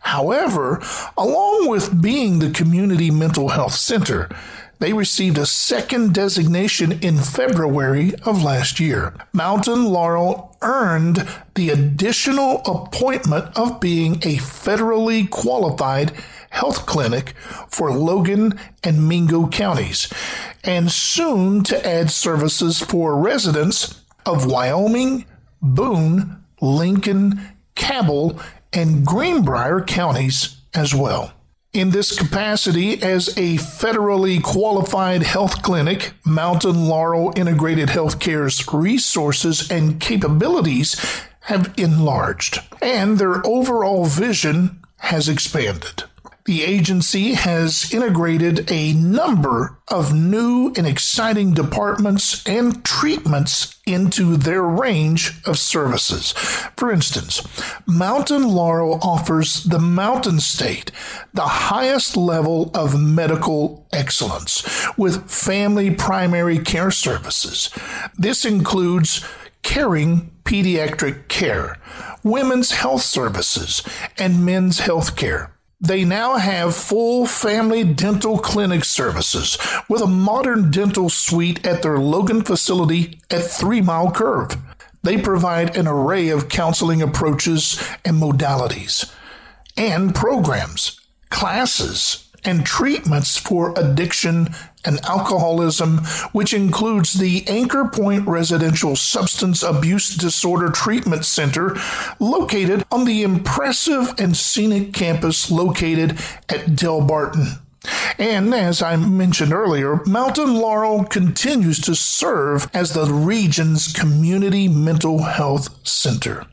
However, 0.00 0.82
along 1.16 1.68
with 1.68 2.02
being 2.02 2.40
the 2.40 2.50
community 2.50 3.10
mental 3.10 3.48
health 3.48 3.72
center, 3.72 4.28
they 4.80 4.92
received 4.92 5.38
a 5.38 5.46
second 5.46 6.12
designation 6.12 6.92
in 7.02 7.16
February 7.16 8.12
of 8.26 8.42
last 8.42 8.78
year. 8.78 9.14
Mountain 9.32 9.86
Laurel 9.86 10.54
earned 10.60 11.26
the 11.54 11.70
additional 11.70 12.60
appointment 12.66 13.56
of 13.56 13.80
being 13.80 14.16
a 14.16 14.36
federally 14.36 15.30
qualified 15.30 16.12
health 16.54 16.86
clinic 16.86 17.34
for 17.68 17.92
Logan 17.92 18.58
and 18.84 19.08
Mingo 19.08 19.48
counties, 19.48 20.08
and 20.62 20.90
soon 20.90 21.64
to 21.64 21.86
add 21.86 22.10
services 22.10 22.78
for 22.78 23.18
residents 23.18 24.00
of 24.24 24.46
Wyoming, 24.46 25.26
Boone, 25.60 26.44
Lincoln, 26.60 27.40
Cabell, 27.74 28.40
and 28.72 29.04
Greenbrier 29.04 29.80
counties 29.80 30.56
as 30.72 30.94
well. 30.94 31.32
In 31.72 31.90
this 31.90 32.16
capacity, 32.16 33.02
as 33.02 33.30
a 33.30 33.56
federally 33.56 34.40
qualified 34.40 35.24
health 35.24 35.60
clinic, 35.62 36.12
Mountain 36.24 36.86
Laurel 36.86 37.32
Integrated 37.34 37.88
Healthcare's 37.88 38.72
resources 38.72 39.68
and 39.72 40.00
capabilities 40.00 40.94
have 41.40 41.74
enlarged, 41.76 42.60
and 42.80 43.18
their 43.18 43.44
overall 43.44 44.04
vision 44.04 44.80
has 44.98 45.28
expanded. 45.28 46.04
The 46.46 46.62
agency 46.62 47.32
has 47.32 47.90
integrated 47.94 48.70
a 48.70 48.92
number 48.92 49.78
of 49.88 50.12
new 50.12 50.74
and 50.76 50.86
exciting 50.86 51.54
departments 51.54 52.46
and 52.46 52.84
treatments 52.84 53.80
into 53.86 54.36
their 54.36 54.62
range 54.62 55.40
of 55.46 55.58
services. 55.58 56.32
For 56.76 56.92
instance, 56.92 57.42
Mountain 57.86 58.46
Laurel 58.46 58.98
offers 59.02 59.64
the 59.64 59.78
Mountain 59.78 60.40
State 60.40 60.90
the 61.32 61.46
highest 61.46 62.14
level 62.14 62.70
of 62.74 63.00
medical 63.00 63.86
excellence 63.90 64.86
with 64.98 65.30
family 65.30 65.90
primary 65.92 66.58
care 66.58 66.90
services. 66.90 67.70
This 68.18 68.44
includes 68.44 69.24
caring 69.62 70.30
pediatric 70.44 71.28
care, 71.28 71.78
women's 72.22 72.72
health 72.72 73.00
services, 73.00 73.82
and 74.18 74.44
men's 74.44 74.80
health 74.80 75.16
care. 75.16 75.53
They 75.84 76.02
now 76.02 76.36
have 76.36 76.74
full 76.74 77.26
family 77.26 77.84
dental 77.84 78.38
clinic 78.38 78.86
services 78.86 79.58
with 79.86 80.00
a 80.00 80.06
modern 80.06 80.70
dental 80.70 81.10
suite 81.10 81.66
at 81.66 81.82
their 81.82 81.98
Logan 81.98 82.40
facility 82.40 83.20
at 83.30 83.42
Three 83.42 83.82
Mile 83.82 84.10
Curve. 84.10 84.56
They 85.02 85.20
provide 85.20 85.76
an 85.76 85.86
array 85.86 86.30
of 86.30 86.48
counseling 86.48 87.02
approaches 87.02 87.78
and 88.02 88.16
modalities, 88.16 89.14
and 89.76 90.14
programs, 90.14 90.98
classes, 91.28 92.23
and 92.44 92.64
treatments 92.64 93.36
for 93.36 93.72
addiction 93.76 94.48
and 94.84 95.00
alcoholism, 95.04 95.98
which 96.32 96.52
includes 96.52 97.14
the 97.14 97.46
Anchor 97.48 97.86
Point 97.86 98.26
Residential 98.26 98.96
Substance 98.96 99.62
Abuse 99.62 100.14
Disorder 100.14 100.70
Treatment 100.70 101.24
Center, 101.24 101.76
located 102.20 102.84
on 102.90 103.04
the 103.04 103.22
impressive 103.22 104.14
and 104.18 104.36
scenic 104.36 104.92
campus 104.92 105.50
located 105.50 106.12
at 106.48 106.66
Delbarton. 106.66 107.60
And 108.18 108.54
as 108.54 108.82
I 108.82 108.96
mentioned 108.96 109.52
earlier, 109.52 110.02
Mountain 110.06 110.54
Laurel 110.54 111.04
continues 111.04 111.78
to 111.80 111.94
serve 111.94 112.68
as 112.72 112.92
the 112.92 113.06
region's 113.06 113.92
community 113.92 114.68
mental 114.68 115.22
health 115.22 115.86
center. 115.86 116.46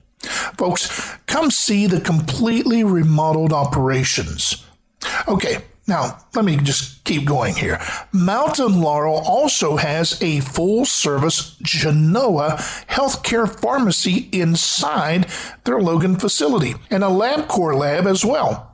Folks, 0.57 1.15
come 1.27 1.49
see 1.49 1.87
the 1.87 2.01
completely 2.01 2.83
remodeled 2.83 3.53
operations. 3.53 4.65
Okay, 5.27 5.63
now, 5.91 6.17
let 6.33 6.45
me 6.45 6.55
just 6.55 7.03
keep 7.03 7.25
going 7.25 7.53
here. 7.53 7.77
Mountain 8.13 8.79
Laurel 8.79 9.21
also 9.25 9.75
has 9.75 10.21
a 10.21 10.39
full 10.39 10.85
service 10.85 11.57
Genoa 11.61 12.55
healthcare 12.87 13.47
pharmacy 13.59 14.29
inside 14.31 15.27
their 15.65 15.81
Logan 15.81 16.15
facility 16.15 16.75
and 16.89 17.03
a 17.03 17.07
LabCorp 17.07 17.77
lab 17.77 18.07
as 18.07 18.23
well. 18.23 18.73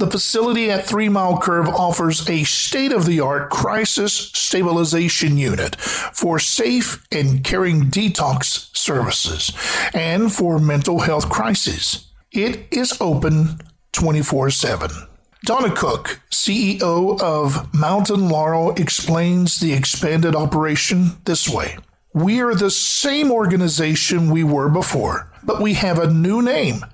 The 0.00 0.10
facility 0.10 0.68
at 0.68 0.84
Three 0.84 1.08
Mile 1.08 1.38
Curve 1.38 1.68
offers 1.68 2.28
a 2.28 2.42
state 2.42 2.90
of 2.90 3.06
the 3.06 3.20
art 3.20 3.48
crisis 3.48 4.12
stabilization 4.12 5.38
unit 5.38 5.76
for 5.76 6.40
safe 6.40 7.06
and 7.12 7.44
caring 7.44 7.82
detox 7.82 8.76
services 8.76 9.52
and 9.94 10.32
for 10.32 10.58
mental 10.58 10.98
health 10.98 11.30
crises. 11.30 12.08
It 12.32 12.66
is 12.72 13.00
open 13.00 13.60
24 13.92 14.50
7. 14.50 15.11
Donna 15.44 15.74
Cook, 15.74 16.20
CEO 16.30 17.20
of 17.20 17.74
Mountain 17.74 18.28
Laurel, 18.28 18.74
explains 18.76 19.58
the 19.58 19.72
expanded 19.72 20.36
operation 20.36 21.16
this 21.24 21.48
way 21.48 21.78
We 22.14 22.40
are 22.40 22.54
the 22.54 22.70
same 22.70 23.32
organization 23.32 24.30
we 24.30 24.44
were 24.44 24.68
before, 24.68 25.32
but 25.42 25.60
we 25.60 25.74
have 25.74 25.98
a 25.98 26.12
new 26.12 26.42
name, 26.42 26.86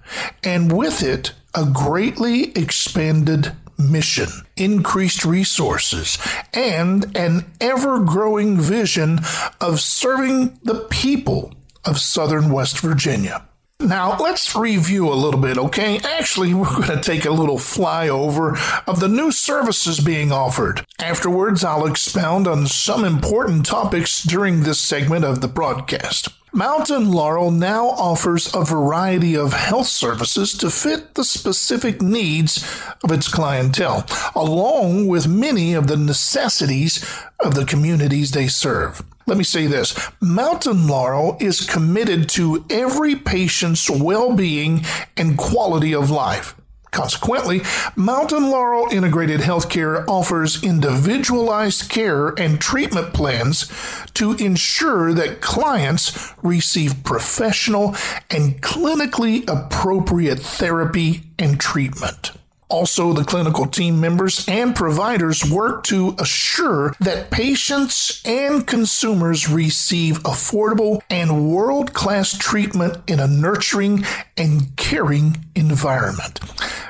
and 0.43 0.73
with 0.73 1.03
it, 1.03 1.35
a 1.55 1.67
greatly 1.67 2.53
expanded 2.53 3.53
mission, 3.79 4.29
increased 4.57 5.27
resources, 5.27 6.17
and 6.55 7.15
an 7.15 7.53
ever 7.61 8.01
growing 8.01 8.59
vision 8.59 9.21
of 9.61 9.79
serving 9.79 10.59
the 10.63 10.87
people 10.89 11.53
of 11.85 11.99
Southern 11.99 12.51
West 12.51 12.81
Virginia. 12.81 13.48
Now, 13.81 14.19
let's 14.19 14.57
review 14.57 15.09
a 15.09 15.15
little 15.15 15.41
bit, 15.41 15.57
okay? 15.57 15.99
Actually, 15.99 16.53
we're 16.53 16.65
going 16.65 16.89
to 16.89 17.01
take 17.01 17.25
a 17.25 17.31
little 17.31 17.59
flyover 17.59 18.59
of 18.89 18.99
the 18.99 19.07
new 19.07 19.31
services 19.31 20.01
being 20.01 20.33
offered. 20.33 20.85
Afterwards, 20.99 21.63
I'll 21.63 21.87
expound 21.87 22.49
on 22.49 22.67
some 22.67 23.05
important 23.05 23.67
topics 23.67 24.25
during 24.25 24.65
this 24.65 24.81
segment 24.81 25.25
of 25.25 25.43
the 25.43 25.49
broadcast. 25.49 26.29
Mountain 26.53 27.11
Laurel 27.11 27.51
now 27.51 27.89
offers 27.89 28.55
a 28.55 28.65
variety 28.65 29.37
of 29.37 29.53
health 29.53 29.87
services 29.87 30.55
to 30.55 30.71
fit 30.71 31.15
the 31.15 31.25
specific 31.25 32.01
needs 32.01 32.65
of 33.05 33.13
its 33.13 33.29
clientele, 33.29 34.07
along 34.35 35.09
with 35.09 35.29
many 35.29 35.75
of 35.75 35.89
the 35.89 35.97
necessities 35.97 37.05
of 37.41 37.55
the 37.55 37.67
communities 37.67 38.31
they 38.31 38.49
serve. 38.49 39.03
Let 39.27 39.37
me 39.37 39.45
say 39.45 39.67
this 39.67 39.95
Mountain 40.23 40.87
Laurel 40.87 41.37
is 41.39 41.61
committed 41.61 42.31
to 42.31 42.65
every 42.71 43.15
patient's 43.15 43.91
well 43.91 44.35
being 44.35 44.87
and 45.19 45.37
quality 45.37 45.95
of 45.95 46.11
life. 46.11 46.55
Consequently, 46.99 47.63
Mountain 47.95 48.51
Laurel 48.51 48.89
Integrated 48.91 49.39
Healthcare 49.39 50.05
offers 50.09 50.65
individualized 50.65 51.89
care 51.89 52.31
and 52.31 52.61
treatment 52.61 53.15
plans 53.15 53.71
to 54.15 54.33
ensure 54.33 55.15
that 55.15 55.41
clients 55.41 56.35
receive 56.43 57.05
professional 57.05 57.95
and 58.31 58.61
clinically 58.63 59.49
appropriate 59.49 60.41
therapy 60.41 61.23
and 61.39 61.61
treatment. 61.61 62.33
Also, 62.71 63.15
the 63.15 63.25
clinical 63.25 63.67
team 63.67 63.99
members 63.99 64.47
and 64.47 64.77
providers 64.77 65.51
work 65.51 65.85
to 65.85 66.15
assure 66.19 66.95
that 67.01 67.31
patients 67.31 68.21
and 68.27 68.67
consumers 68.67 69.49
receive 69.49 70.19
affordable 70.25 71.01
and 71.09 71.51
world 71.51 71.95
class 71.95 72.37
treatment 72.37 72.99
in 73.07 73.21
a 73.21 73.27
nurturing 73.27 74.05
and 74.37 74.77
caring 74.77 75.47
environment. 75.55 76.41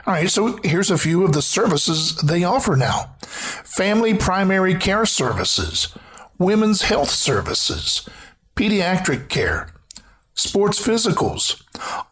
All 0.05 0.15
right, 0.15 0.29
so 0.29 0.59
here's 0.65 0.91
a 0.91 0.99
few 0.99 1.23
of 1.23 1.33
the 1.33 1.43
services 1.43 2.17
they 2.17 2.43
offer 2.43 2.75
now 2.75 3.15
family 3.21 4.15
primary 4.15 4.75
care 4.75 5.07
services, 5.07 5.95
women's 6.39 6.83
health 6.83 7.11
services, 7.11 8.09
pediatric 8.57 9.29
care, 9.29 9.69
sports 10.35 10.85
physicals, 10.85 11.63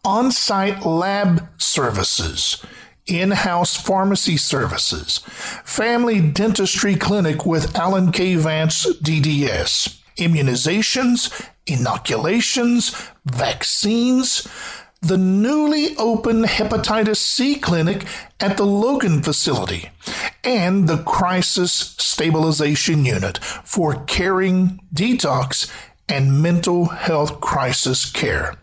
on 0.05 0.31
site 0.31 0.87
lab 0.87 1.49
services 1.61 2.65
in 3.07 3.31
house 3.31 3.77
pharmacy 3.77 4.37
services, 4.37 5.19
family 5.65 6.21
dentistry 6.21 6.97
clinic 6.97 7.47
with 7.47 7.77
Alan 7.77 8.13
K. 8.13 8.35
Vance 8.35 8.87
DDS, 9.01 10.01
immunizations, 10.17 11.49
inoculations, 11.67 13.11
vaccines, 13.25 14.47
the 15.01 15.19
newly 15.19 15.97
opened 15.97 16.47
hepatitis 16.47 17.19
C 17.19 17.55
clinic 17.57 18.05
at 18.41 18.57
the 18.57 18.67
Logan 18.67 19.23
facility, 19.23 19.91
and 20.43 20.89
the 20.89 21.03
Crisis 21.03 21.73
Stabilization 21.73 23.05
Unit 23.05 23.39
for 23.39 24.05
caring 24.05 24.81
detox 24.95 25.71
and 26.09 26.43
mental 26.43 26.87
health 26.87 27.41
crisis 27.41 28.11
care. 28.11 28.55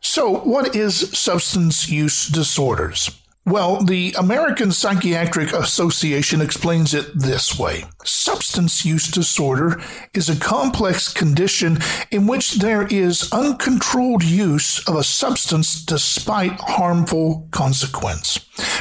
So, 0.00 0.38
what 0.40 0.76
is 0.76 1.16
substance 1.18 1.88
use 1.88 2.26
disorders? 2.28 3.17
Well, 3.48 3.82
the 3.82 4.14
American 4.18 4.72
Psychiatric 4.72 5.54
Association 5.54 6.42
explains 6.42 6.92
it 6.92 7.18
this 7.18 7.58
way. 7.58 7.86
Substance 8.04 8.84
use 8.84 9.10
disorder 9.10 9.80
is 10.12 10.28
a 10.28 10.38
complex 10.38 11.10
condition 11.10 11.78
in 12.10 12.26
which 12.26 12.56
there 12.56 12.86
is 12.88 13.32
uncontrolled 13.32 14.22
use 14.22 14.86
of 14.86 14.96
a 14.96 15.02
substance 15.02 15.82
despite 15.82 16.60
harmful 16.60 17.48
consequence. 17.50 18.38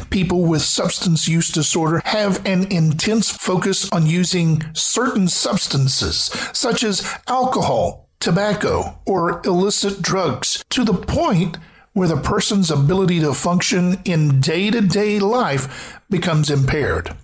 People 0.10 0.44
with 0.44 0.64
substance 0.64 1.30
use 1.30 1.50
disorder 1.50 2.02
have 2.04 2.46
an 2.46 2.70
intense 2.70 3.30
focus 3.32 3.90
on 3.94 4.06
using 4.06 4.62
certain 4.74 5.30
substances, 5.30 6.30
such 6.52 6.84
as 6.84 7.10
alcohol, 7.30 8.10
tobacco, 8.20 9.00
or 9.06 9.42
illicit 9.46 10.02
drugs, 10.02 10.66
to 10.72 10.84
the 10.84 10.94
point 10.94 11.58
where 11.98 12.08
the 12.08 12.16
person's 12.16 12.70
ability 12.70 13.20
to 13.20 13.34
function 13.34 14.00
in 14.06 14.40
day 14.40 14.70
to 14.70 14.82
day 14.82 15.18
life 15.18 16.00
becomes 16.12 16.52
impaired. 16.52 17.16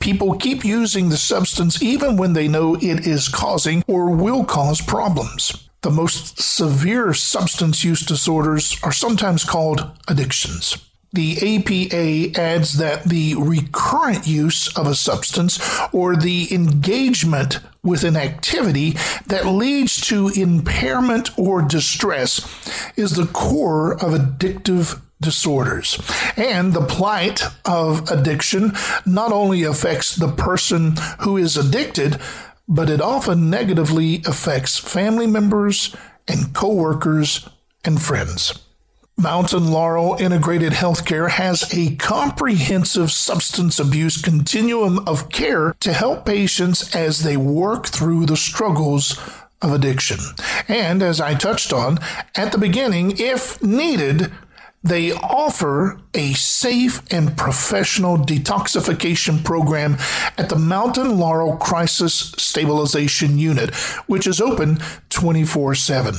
People 0.00 0.36
keep 0.36 0.66
using 0.66 1.08
the 1.08 1.16
substance 1.16 1.82
even 1.82 2.18
when 2.18 2.34
they 2.34 2.46
know 2.46 2.74
it 2.74 3.06
is 3.06 3.26
causing 3.26 3.82
or 3.86 4.10
will 4.10 4.44
cause 4.44 4.82
problems. 4.82 5.70
The 5.80 5.90
most 5.90 6.42
severe 6.42 7.14
substance 7.14 7.82
use 7.82 8.02
disorders 8.02 8.78
are 8.82 8.92
sometimes 8.92 9.44
called 9.44 9.92
addictions. 10.08 10.76
The 11.12 11.36
APA 11.36 12.38
adds 12.38 12.78
that 12.78 13.04
the 13.04 13.34
recurrent 13.36 14.26
use 14.26 14.76
of 14.76 14.86
a 14.86 14.94
substance 14.94 15.58
or 15.92 16.16
the 16.16 16.52
engagement 16.54 17.60
with 17.82 18.04
an 18.04 18.16
activity 18.16 18.90
that 19.26 19.46
leads 19.46 20.00
to 20.08 20.28
impairment 20.28 21.30
or 21.38 21.62
distress 21.62 22.44
is 22.96 23.12
the 23.12 23.26
core 23.26 23.94
of 23.94 24.12
addictive 24.12 25.00
disorders. 25.20 25.98
And 26.36 26.74
the 26.74 26.84
plight 26.84 27.42
of 27.64 28.10
addiction 28.10 28.72
not 29.06 29.32
only 29.32 29.62
affects 29.62 30.14
the 30.14 30.30
person 30.30 30.96
who 31.20 31.38
is 31.38 31.56
addicted, 31.56 32.20
but 32.68 32.90
it 32.90 33.00
often 33.00 33.48
negatively 33.48 34.22
affects 34.26 34.78
family 34.78 35.26
members 35.26 35.96
and 36.28 36.54
coworkers 36.54 37.48
and 37.84 38.00
friends. 38.00 38.67
Mountain 39.20 39.72
Laurel 39.72 40.14
Integrated 40.20 40.72
Healthcare 40.72 41.28
has 41.28 41.64
a 41.74 41.96
comprehensive 41.96 43.10
substance 43.10 43.80
abuse 43.80 44.22
continuum 44.22 45.00
of 45.08 45.28
care 45.28 45.74
to 45.80 45.92
help 45.92 46.24
patients 46.24 46.94
as 46.94 47.24
they 47.24 47.36
work 47.36 47.88
through 47.88 48.26
the 48.26 48.36
struggles 48.36 49.18
of 49.60 49.72
addiction. 49.72 50.20
And 50.68 51.02
as 51.02 51.20
I 51.20 51.34
touched 51.34 51.72
on 51.72 51.98
at 52.36 52.52
the 52.52 52.58
beginning, 52.58 53.14
if 53.18 53.60
needed, 53.60 54.30
they 54.84 55.10
offer 55.14 56.00
a 56.14 56.34
safe 56.34 57.02
and 57.12 57.36
professional 57.36 58.18
detoxification 58.18 59.44
program 59.44 59.96
at 60.38 60.48
the 60.48 60.58
Mountain 60.58 61.18
Laurel 61.18 61.56
Crisis 61.56 62.32
Stabilization 62.38 63.36
Unit, 63.36 63.74
which 64.06 64.28
is 64.28 64.40
open 64.40 64.78
24 65.08 65.74
7. 65.74 66.14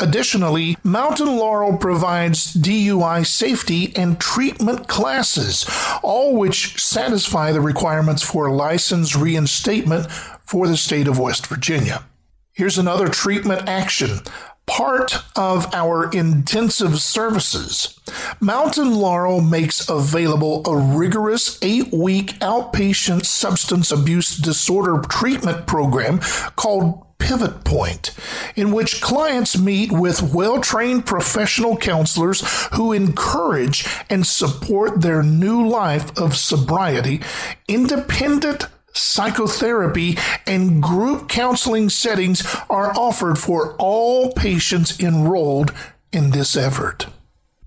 Additionally, 0.00 0.76
Mountain 0.82 1.36
Laurel 1.36 1.76
provides 1.76 2.54
DUI 2.54 3.26
safety 3.26 3.92
and 3.96 4.20
treatment 4.20 4.88
classes, 4.88 5.64
all 6.02 6.36
which 6.36 6.82
satisfy 6.82 7.52
the 7.52 7.60
requirements 7.60 8.22
for 8.22 8.50
license 8.50 9.14
reinstatement 9.14 10.10
for 10.44 10.66
the 10.66 10.76
state 10.76 11.06
of 11.06 11.18
West 11.18 11.46
Virginia. 11.46 12.04
Here's 12.52 12.78
another 12.78 13.08
treatment 13.08 13.68
action. 13.68 14.20
Part 14.66 15.16
of 15.36 15.72
our 15.74 16.10
intensive 16.10 17.00
services. 17.00 17.98
Mountain 18.40 18.94
Laurel 18.94 19.42
makes 19.42 19.88
available 19.88 20.62
a 20.66 20.76
rigorous 20.76 21.58
eight 21.62 21.92
week 21.92 22.38
outpatient 22.38 23.26
substance 23.26 23.90
abuse 23.90 24.36
disorder 24.36 25.02
treatment 25.08 25.66
program 25.66 26.20
called 26.56 27.03
pivot 27.18 27.64
point 27.64 28.14
in 28.56 28.72
which 28.72 29.00
clients 29.00 29.58
meet 29.58 29.90
with 29.90 30.34
well 30.34 30.60
trained 30.60 31.06
professional 31.06 31.76
counselors 31.76 32.42
who 32.74 32.92
encourage 32.92 33.86
and 34.10 34.26
support 34.26 35.00
their 35.00 35.22
new 35.22 35.66
life 35.66 36.16
of 36.18 36.36
sobriety, 36.36 37.20
independent 37.68 38.66
psychotherapy, 38.92 40.16
and 40.46 40.82
group 40.82 41.28
counseling 41.28 41.88
settings 41.88 42.44
are 42.70 42.92
offered 42.96 43.38
for 43.38 43.74
all 43.76 44.32
patients 44.32 45.00
enrolled 45.00 45.72
in 46.12 46.30
this 46.30 46.56
effort. 46.56 47.06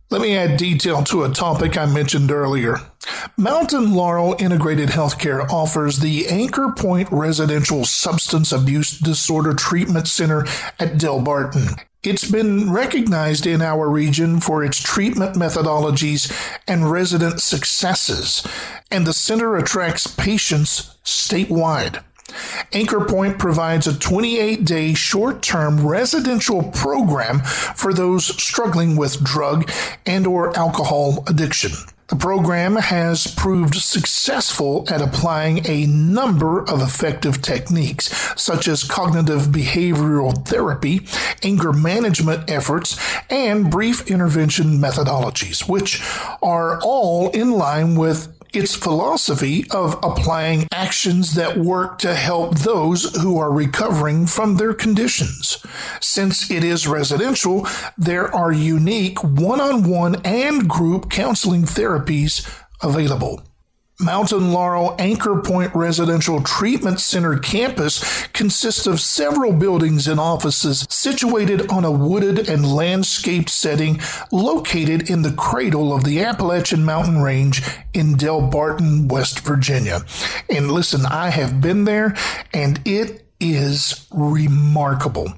Let 0.10 0.22
me 0.22 0.38
add 0.38 0.58
detail 0.58 1.04
to 1.04 1.26
a 1.26 1.34
topic 1.34 1.78
I 1.78 1.86
mentioned 1.86 2.32
earlier. 2.32 2.78
Mountain 3.38 3.94
Laurel 3.94 4.36
Integrated 4.40 4.90
Healthcare 4.90 5.48
offers 5.50 6.00
the 6.00 6.28
Anchor 6.28 6.74
Point 6.76 7.08
Residential 7.12 7.86
Substance 7.86 8.52
Abuse 8.52 8.98
Disorder 9.00 9.54
Treatment 9.54 10.08
Center 10.08 10.42
at 10.80 10.94
Delbarton. 10.98 11.80
It's 12.04 12.30
been 12.30 12.72
recognized 12.72 13.46
in 13.46 13.62
our 13.62 13.90
region 13.90 14.40
for 14.40 14.64
its 14.64 14.82
treatment 14.82 15.36
methodologies 15.36 16.32
and 16.68 16.92
resident 16.92 17.42
successes, 17.42 18.48
and 18.92 19.06
the 19.06 19.14
center 19.14 19.58
attracts 19.58 20.08
patients 20.08 20.98
statewide. 21.04 22.04
Anchor 22.74 23.06
Point 23.06 23.40
provides 23.40 23.88
a 23.88 23.98
28 23.98 24.66
day 24.66 24.94
short 24.94 25.42
term 25.42 25.86
residential 25.86 26.64
program 26.72 27.40
for 27.40 27.94
those 27.94 28.26
struggling 28.42 28.96
with 28.96 29.24
drug 29.24 29.70
and 30.06 30.28
or 30.28 30.56
alcohol 30.58 31.24
addiction. 31.28 31.72
The 32.08 32.16
program 32.16 32.78
has 32.78 33.28
proved 33.28 33.76
successful 33.76 34.86
at 34.90 35.02
applying 35.02 35.68
a 35.68 35.86
number 35.88 36.62
of 36.62 36.82
effective 36.82 37.42
techniques, 37.42 38.06
such 38.42 38.70
as 38.70 38.86
cognitive 38.86 39.48
behavioral 39.48 40.48
therapy, 40.48 41.06
anger 41.44 41.74
management 41.74 42.50
efforts, 42.50 42.98
and 43.30 43.70
brief 43.70 44.10
intervention 44.10 44.80
methodologies, 44.80 45.68
which 45.68 46.02
are 46.42 46.82
all 46.82 47.30
in 47.32 47.52
line 47.52 47.96
with 47.96 48.37
its 48.58 48.76
philosophy 48.76 49.66
of 49.70 49.94
applying 50.04 50.68
actions 50.72 51.36
that 51.36 51.58
work 51.58 52.00
to 52.00 52.16
help 52.16 52.58
those 52.58 53.16
who 53.22 53.38
are 53.38 53.52
recovering 53.52 54.26
from 54.26 54.58
their 54.58 54.74
conditions. 54.74 55.64
Since 56.02 56.50
it 56.50 56.64
is 56.64 56.88
residential, 56.88 57.68
there 57.98 58.34
are 58.34 58.52
unique 58.52 59.24
one 59.24 59.62
on 59.62 59.88
one 59.88 60.16
and 60.26 60.68
group 60.68 61.12
counseling 61.12 61.64
therapies 61.64 62.48
available. 62.82 63.47
Mountain 64.00 64.54
Laurel 64.54 64.96
Anchor 65.00 65.42
Point 65.42 65.74
Residential 65.74 66.42
Treatment 66.44 67.00
Center 67.00 67.40
campus 67.40 68.28
consists 68.28 68.86
of 68.86 69.00
several 69.00 69.52
buildings 69.52 70.08
and 70.08 70.20
offices 70.20 70.86
situated 70.88 71.72
on 71.72 71.84
a 71.84 71.92
wooded 71.92 72.48
and 72.48 72.76
landscaped 72.76 73.50
setting 73.50 74.00
located 74.32 75.10
in 75.10 75.24
the 75.24 75.34
cradle 75.34 75.96
of 75.96 76.04
the 76.04 76.24
Appalachian 76.24 76.86
Mountain 76.86 77.24
Range 77.24 77.60
in 77.96 78.14
Delbarton, 78.14 79.10
West 79.10 79.40
Virginia. 79.40 80.02
And 80.48 80.72
listen, 80.72 81.04
I 81.08 81.32
have 81.32 81.60
been 81.60 81.86
there 81.86 82.16
and 82.54 82.80
it 82.86 83.27
is 83.40 84.08
remarkable. 84.12 85.34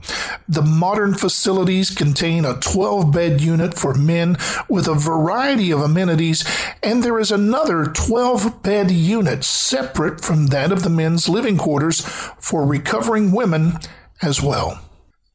The 0.47 0.61
modern 0.61 1.13
facilities 1.13 1.89
contain 1.89 2.45
a 2.45 2.59
12 2.59 3.11
bed 3.11 3.41
unit 3.41 3.77
for 3.77 3.93
men 3.93 4.37
with 4.67 4.87
a 4.87 4.93
variety 4.93 5.71
of 5.71 5.81
amenities, 5.81 6.43
and 6.81 7.03
there 7.03 7.19
is 7.19 7.31
another 7.31 7.85
12 7.85 8.63
bed 8.63 8.91
unit 8.91 9.43
separate 9.43 10.21
from 10.21 10.47
that 10.47 10.71
of 10.71 10.83
the 10.83 10.89
men's 10.89 11.27
living 11.27 11.57
quarters 11.57 12.01
for 12.39 12.65
recovering 12.65 13.31
women 13.31 13.73
as 14.21 14.41
well. 14.41 14.79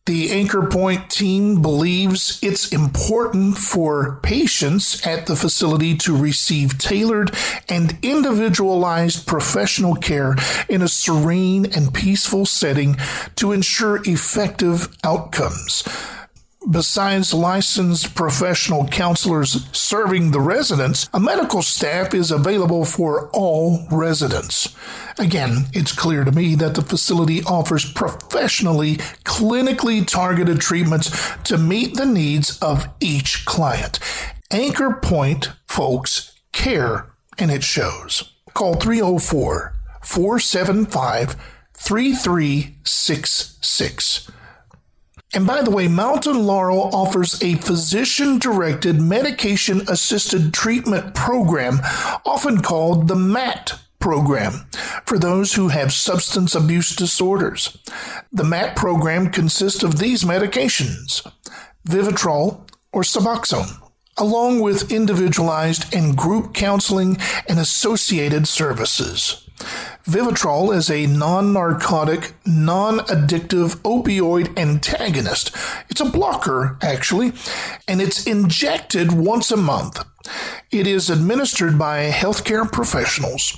The 0.07 0.33
Anchor 0.33 0.67
Point 0.67 1.09
team 1.09 1.63
believes 1.63 2.39
it's 2.43 2.71
important 2.71 3.57
for 3.57 4.21
patients 4.23 5.01
at 5.07 5.25
the 5.25 5.35
facility 5.35 5.97
to 5.97 6.15
receive 6.15 6.77
tailored 6.77 7.35
and 7.71 7.97
individualized 8.03 9.27
professional 9.27 9.95
care 9.95 10.37
in 10.69 10.83
a 10.83 10.89
serene 10.89 11.65
and 11.75 11.95
peaceful 11.95 12.45
setting 12.45 12.99
to 13.37 13.53
ensure 13.53 14.03
effective 14.05 14.95
outcomes. 15.03 15.85
Besides 16.71 17.35
licensed 17.35 18.15
professional 18.15 18.89
counselors 18.89 19.69
serving 19.77 20.31
the 20.31 20.41
residents, 20.41 21.11
a 21.13 21.21
medical 21.21 21.61
staff 21.61 22.15
is 22.15 22.31
available 22.31 22.87
for 22.87 23.29
all 23.35 23.87
residents. 23.91 24.75
Again, 25.19 25.67
it's 25.75 25.93
clear 25.93 26.25
to 26.25 26.33
me 26.33 26.55
that 26.55 26.75
the 26.75 26.81
facility 26.81 27.43
offers 27.45 27.93
professionally, 27.93 28.97
clinically 29.25 30.07
targeted 30.07 30.59
treatments 30.61 31.11
to 31.45 31.59
meet 31.59 31.97
the 31.97 32.07
needs 32.07 32.59
of 32.61 32.89
each 32.99 33.45
client. 33.45 33.99
Anchor 34.51 34.99
Point 35.03 35.53
folks 35.69 36.33
care, 36.53 37.13
and 37.37 37.51
it 37.51 37.63
shows. 37.63 38.33
Call 38.55 38.77
304 38.77 39.75
475 40.03 41.37
3366. 41.75 44.31
And 45.35 45.47
by 45.49 45.63
the 45.63 45.71
way, 45.71 45.89
Mountain 45.89 46.47
Laurel 46.47 46.91
offers 46.95 47.43
a 47.43 47.57
physician 47.57 48.39
directed 48.39 49.01
medication 49.01 49.83
assisted 49.89 50.55
treatment 50.55 51.15
program, 51.15 51.81
often 52.25 52.63
called 52.63 53.09
the 53.09 53.17
MAT 53.17 53.79
program, 53.99 54.67
for 55.07 55.19
those 55.19 55.55
who 55.55 55.69
have 55.69 55.93
substance 55.93 56.55
abuse 56.55 56.95
disorders. 56.95 57.77
The 58.31 58.45
MAT 58.45 58.77
program 58.77 59.31
consists 59.31 59.83
of 59.83 59.99
these 59.99 60.23
medications 60.23 61.27
Vivitrol 61.89 62.69
or 62.93 63.03
Suboxone, 63.03 63.81
along 64.17 64.61
with 64.61 64.93
individualized 64.93 65.93
and 65.93 66.17
group 66.17 66.55
counseling 66.55 67.19
and 67.49 67.59
associated 67.59 68.47
services. 68.47 69.44
Vivitrol 70.05 70.75
is 70.75 70.91
a 70.91 71.07
non 71.07 71.53
narcotic, 71.53 72.35
non 72.47 72.99
addictive 73.01 73.77
opioid 73.83 74.57
antagonist. 74.59 75.55
It's 75.89 76.01
a 76.01 76.11
blocker, 76.11 76.79
actually, 76.83 77.33
and 77.89 78.01
it's 78.01 78.27
injected 78.27 79.13
once 79.13 79.51
a 79.51 79.57
month. 79.57 80.05
It 80.71 80.87
is 80.87 81.11
administered 81.11 81.79
by 81.79 82.11
healthcare 82.11 82.71
professionals. 82.71 83.57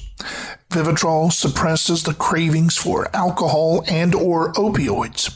Vivitrol 0.70 1.32
suppresses 1.32 2.02
the 2.02 2.14
cravings 2.14 2.76
for 2.76 3.14
alcohol 3.14 3.84
and 3.88 4.14
or 4.14 4.52
opioids. 4.54 5.32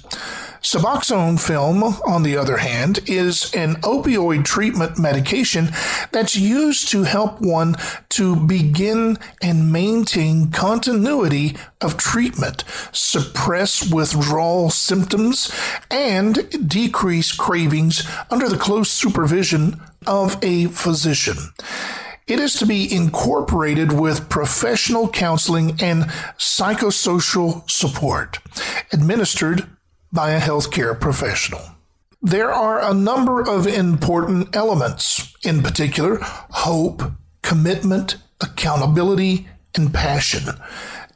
Suboxone 0.63 1.41
film, 1.41 1.83
on 1.83 2.23
the 2.23 2.37
other 2.37 2.59
hand, 2.59 3.01
is 3.07 3.51
an 3.55 3.77
opioid 3.77 4.45
treatment 4.45 4.99
medication 4.99 5.71
that's 6.13 6.37
used 6.37 6.89
to 6.91 7.05
help 7.05 7.41
one 7.41 7.77
to 8.11 8.37
begin 8.37 9.17
and 9.41 9.73
maintain 9.73 10.51
continuity 10.51 11.57
of 11.81 11.97
treatment, 11.97 12.65
suppress 12.93 13.91
withdrawal 13.91 14.69
symptoms, 14.69 15.51
and 15.91 16.69
decrease 16.69 17.33
cravings 17.33 18.07
under 18.31 18.49
the 18.49 18.59
close 18.59 18.91
supervision 18.91 19.81
of 20.07 20.37
a 20.43 20.67
physician. 20.67 21.37
It 22.27 22.39
is 22.39 22.55
to 22.55 22.67
be 22.67 22.93
incorporated 22.95 23.93
with 23.93 24.29
professional 24.29 25.09
counseling 25.09 25.81
and 25.81 26.05
psychosocial 26.39 27.69
support, 27.69 28.39
administered 28.93 29.67
by 30.13 30.31
a 30.31 30.41
healthcare 30.41 30.99
professional. 30.99 31.61
There 32.23 32.53
are 32.53 32.83
a 32.83 32.95
number 32.95 33.41
of 33.41 33.67
important 33.67 34.55
elements, 34.55 35.35
in 35.43 35.63
particular, 35.63 36.19
hope, 36.21 37.03
commitment, 37.43 38.17
accountability, 38.41 39.49
and 39.75 39.95
passion 39.95 40.49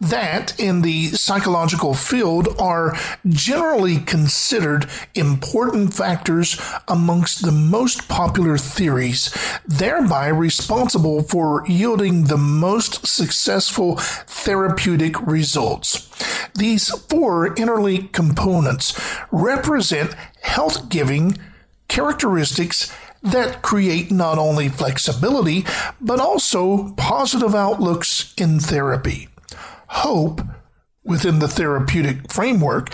that 0.00 0.58
in 0.58 0.82
the 0.82 1.08
psychological 1.08 1.94
field 1.94 2.48
are 2.58 2.96
generally 3.26 3.98
considered 3.98 4.86
important 5.14 5.94
factors 5.94 6.60
amongst 6.88 7.44
the 7.44 7.52
most 7.52 8.08
popular 8.08 8.58
theories, 8.58 9.34
thereby 9.66 10.28
responsible 10.28 11.22
for 11.22 11.64
yielding 11.66 12.24
the 12.24 12.36
most 12.36 13.06
successful 13.06 13.96
therapeutic 13.96 15.20
results. 15.26 16.08
These 16.54 16.90
four 17.08 17.54
interlinked 17.54 18.12
components 18.12 18.98
represent 19.30 20.14
health 20.42 20.88
giving 20.88 21.38
characteristics 21.88 22.92
that 23.22 23.62
create 23.62 24.10
not 24.10 24.36
only 24.38 24.68
flexibility, 24.68 25.64
but 26.00 26.20
also 26.20 26.92
positive 26.96 27.54
outlooks 27.54 28.34
in 28.36 28.60
therapy 28.60 29.28
hope 29.94 30.40
within 31.04 31.38
the 31.38 31.48
therapeutic 31.48 32.32
framework 32.32 32.90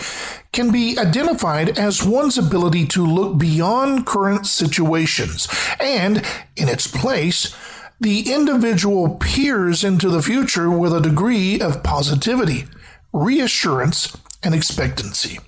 can 0.52 0.70
be 0.70 0.98
identified 0.98 1.78
as 1.78 2.04
one's 2.04 2.36
ability 2.36 2.86
to 2.86 3.06
look 3.06 3.38
beyond 3.38 4.04
current 4.04 4.46
situations 4.46 5.48
and, 5.78 6.18
in 6.56 6.68
its 6.68 6.86
place, 6.86 7.56
the 8.00 8.32
individual 8.32 9.16
peers 9.16 9.84
into 9.84 10.08
the 10.08 10.22
future 10.22 10.70
with 10.70 10.92
a 10.92 11.00
degree 11.00 11.60
of 11.60 11.82
positivity, 11.82 12.66
reassurance, 13.12 14.16
and 14.42 14.54
expectancy. 14.54 15.38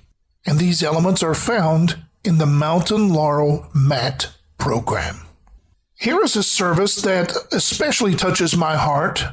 And 0.45 0.59
these 0.59 0.83
elements 0.83 1.23
are 1.23 1.33
found 1.33 2.03
in 2.23 2.37
the 2.37 2.45
Mountain 2.45 3.13
Laurel 3.13 3.67
MAT 3.73 4.31
program. 4.57 5.19
Here 6.03 6.21
is 6.21 6.35
a 6.35 6.43
service 6.43 6.97
that 7.03 7.33
especially 7.53 8.13
touches 8.13 8.57
my 8.57 8.75
heart. 8.75 9.23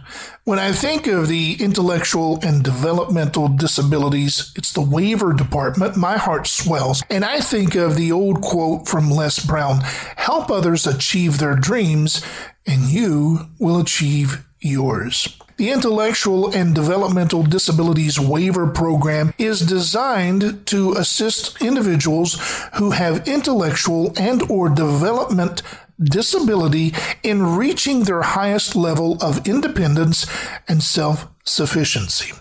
When 0.45 0.61
I 0.61 0.71
think 0.71 1.09
of 1.09 1.27
the 1.27 1.57
intellectual 1.59 2.39
and 2.45 2.63
developmental 2.63 3.49
disabilities, 3.49 4.53
it's 4.55 4.73
the 4.73 4.81
waiver 4.81 5.33
department, 5.33 5.97
my 5.97 6.17
heart 6.17 6.47
swells. 6.47 7.03
And 7.11 7.25
I 7.25 7.41
think 7.41 7.75
of 7.75 7.97
the 7.97 8.13
old 8.13 8.41
quote 8.41 8.87
from 8.87 9.11
Les 9.11 9.45
Brown 9.45 9.81
help 10.15 10.49
others 10.49 10.87
achieve 10.87 11.39
their 11.39 11.57
dreams, 11.57 12.25
and 12.65 12.83
you 12.83 13.49
will 13.59 13.81
achieve 13.81 14.47
yours. 14.61 15.37
The 15.57 15.73
Intellectual 15.73 16.55
and 16.55 16.73
Developmental 16.73 17.43
Disabilities 17.43 18.21
Waiver 18.21 18.69
Program 18.69 19.35
is 19.39 19.61
designed 19.61 20.67
to 20.69 20.93
assist 20.93 21.61
individuals 21.61 22.41
who 22.77 22.93
have 22.93 23.27
intellectual 23.27 24.15
and 24.17 24.49
or 24.49 24.69
development 24.69 25.63
disability 26.03 26.95
in 27.23 27.57
reaching 27.57 28.05
their 28.05 28.23
highest 28.23 28.75
level 28.75 29.19
of 29.23 29.47
independence 29.47 30.27
and 30.69 30.83
self 30.83 31.29
sufficiency. 31.45 32.33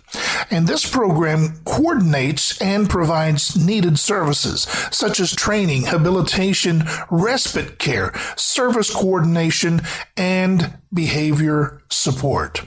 And 0.52 0.68
this 0.68 0.90
program 0.90 1.62
coordinates 1.66 2.60
and 2.62 2.90
provides 2.90 3.56
needed 3.56 4.00
services 4.00 4.62
such 4.92 5.20
as 5.20 5.36
training, 5.36 5.84
habilitation, 5.84 6.84
respite 7.10 7.80
care, 7.80 8.14
service 8.36 8.94
coordination, 8.94 9.82
and 10.18 10.74
behavior 10.94 11.82
support. 11.90 12.62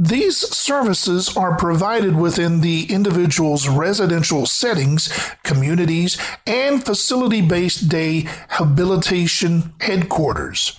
These 0.00 0.56
services 0.56 1.36
are 1.36 1.56
provided 1.56 2.14
within 2.14 2.60
the 2.60 2.84
individual's 2.84 3.68
residential 3.68 4.46
settings, 4.46 5.08
communities, 5.42 6.16
and 6.46 6.84
facility 6.84 7.40
based 7.40 7.88
day 7.88 8.28
habilitation 8.50 9.72
headquarters. 9.80 10.78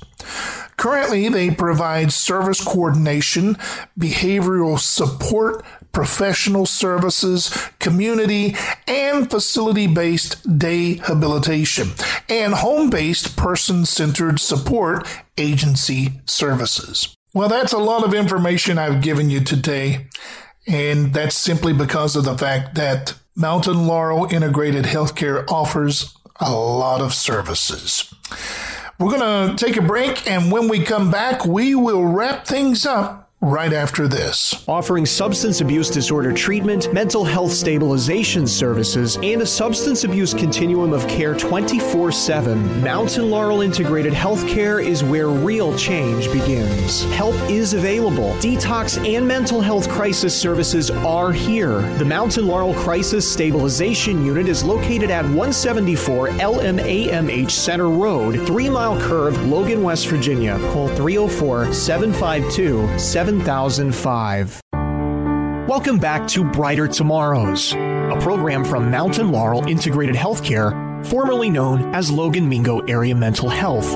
Currently, 0.77 1.27
they 1.27 1.51
provide 1.51 2.13
service 2.13 2.63
coordination, 2.63 3.55
behavioral 3.99 4.79
support, 4.79 5.65
professional 5.91 6.65
services, 6.65 7.49
community, 7.79 8.55
and 8.87 9.29
facility 9.29 9.87
based 9.87 10.57
day 10.57 10.93
habilitation, 10.93 11.89
and 12.29 12.53
home 12.53 12.89
based 12.89 13.35
person 13.35 13.85
centered 13.85 14.39
support 14.39 15.05
agency 15.37 16.21
services. 16.25 17.17
Well, 17.33 17.49
that's 17.49 17.73
a 17.73 17.77
lot 17.77 18.03
of 18.03 18.13
information 18.13 18.77
I've 18.77 19.01
given 19.01 19.29
you 19.29 19.41
today. 19.41 20.07
And 20.67 21.13
that's 21.13 21.35
simply 21.35 21.73
because 21.73 22.15
of 22.15 22.25
the 22.25 22.37
fact 22.37 22.75
that 22.75 23.15
Mountain 23.35 23.87
Laurel 23.87 24.25
Integrated 24.31 24.85
Healthcare 24.85 25.49
offers 25.49 26.15
a 26.39 26.53
lot 26.53 27.01
of 27.01 27.13
services. 27.13 28.13
We're 28.99 29.17
going 29.17 29.57
to 29.57 29.65
take 29.65 29.77
a 29.77 29.81
break, 29.81 30.29
and 30.29 30.51
when 30.51 30.67
we 30.67 30.83
come 30.83 31.09
back, 31.09 31.45
we 31.45 31.73
will 31.73 32.03
wrap 32.03 32.45
things 32.45 32.85
up 32.85 33.18
right 33.41 33.71
after 33.71 34.07
this. 34.07 34.65
Offering 34.67 35.05
substance 35.05 35.61
abuse 35.61 35.89
disorder 35.89 36.33
treatment, 36.33 36.91
mental 36.93 37.23
health 37.23 37.51
stabilization 37.51 38.45
services, 38.45 39.17
and 39.17 39.41
a 39.41 39.45
substance 39.45 40.03
abuse 40.03 40.33
continuum 40.33 40.91
of 40.91 41.07
care 41.07 41.33
24 41.33 42.11
7, 42.11 42.81
Mountain 42.81 43.29
Laurel 43.29 43.61
Integrated 43.61 44.13
Healthcare 44.13 44.83
is 44.83 45.03
where 45.03 45.29
real 45.29 45.75
change 45.77 46.29
begins. 46.31 47.03
Help 47.13 47.35
is 47.49 47.73
available. 47.73 48.31
Detox 48.35 48.97
and 49.07 49.25
mental 49.25 49.61
health 49.61 49.87
crisis 49.89 50.39
services 50.39 50.91
are 50.91 51.31
here. 51.31 51.81
The 51.97 52.05
Mountain 52.05 52.45
Laurel 52.45 52.73
Crisis 52.73 53.31
Stabilization 53.31 54.25
Unit 54.25 54.49
is 54.49 54.63
located 54.63 55.11
at 55.11 55.23
174 55.23 56.29
LMAMH 56.29 57.51
Center 57.51 57.89
Road, 57.89 58.45
3 58.45 58.69
Mile 58.69 58.99
Curve, 58.99 59.41
Logan, 59.47 59.81
West 59.81 60.07
Virginia. 60.07 60.57
Call 60.73 60.89
304 60.89 61.73
752 61.73 62.99
7005. 63.29 64.59
Welcome 65.69 65.99
back 65.99 66.27
to 66.29 66.43
Brighter 66.43 66.87
Tomorrows, 66.87 67.73
a 67.73 68.17
program 68.21 68.65
from 68.65 68.89
Mountain 68.89 69.31
Laurel 69.31 69.67
Integrated 69.67 70.15
Healthcare, 70.15 71.05
formerly 71.05 71.51
known 71.51 71.93
as 71.93 72.09
Logan 72.09 72.49
Mingo 72.49 72.79
Area 72.87 73.13
Mental 73.13 73.47
Health, 73.47 73.93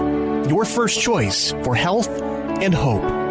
your 0.52 0.66
first 0.66 1.02
choice 1.02 1.52
for 1.64 1.74
health 1.74 2.10
and 2.62 2.76
hope. 2.76 3.23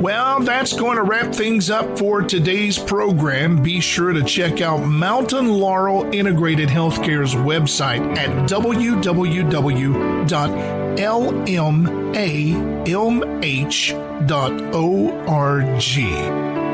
Well, 0.00 0.40
that's 0.40 0.74
going 0.74 0.96
to 0.96 1.02
wrap 1.02 1.34
things 1.34 1.70
up 1.70 1.98
for 1.98 2.20
today's 2.20 2.78
program. 2.78 3.62
Be 3.62 3.80
sure 3.80 4.12
to 4.12 4.22
check 4.22 4.60
out 4.60 4.84
Mountain 4.84 5.48
Laurel 5.48 6.04
Integrated 6.12 6.68
Healthcare's 6.68 7.34
website 7.34 8.16
at 8.18 8.28
www.lmalmh.org. 8.48 9.62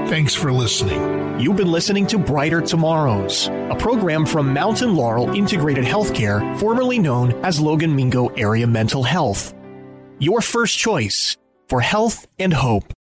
Thanks 0.09 0.35
for 0.35 0.53
listening. 0.53 1.41
You've 1.41 1.57
been 1.57 1.73
listening 1.73 2.07
to 2.09 2.19
Brighter 2.19 2.61
Tomorrows, 2.61 3.47
a 3.47 3.77
program 3.79 4.27
from 4.27 4.53
Mountain 4.53 4.97
Laurel 4.97 5.31
Integrated 5.35 5.85
Healthcare, 5.85 6.59
formerly 6.59 6.99
known 6.99 7.33
as 7.45 7.61
Logan 7.61 7.95
Mingo 7.95 8.29
Area 8.35 8.67
Mental 8.67 9.05
Health. 9.05 9.55
Your 10.19 10.41
first 10.41 10.77
choice 10.77 11.37
for 11.69 11.81
health 11.81 12.27
and 12.39 12.53
hope. 12.53 12.93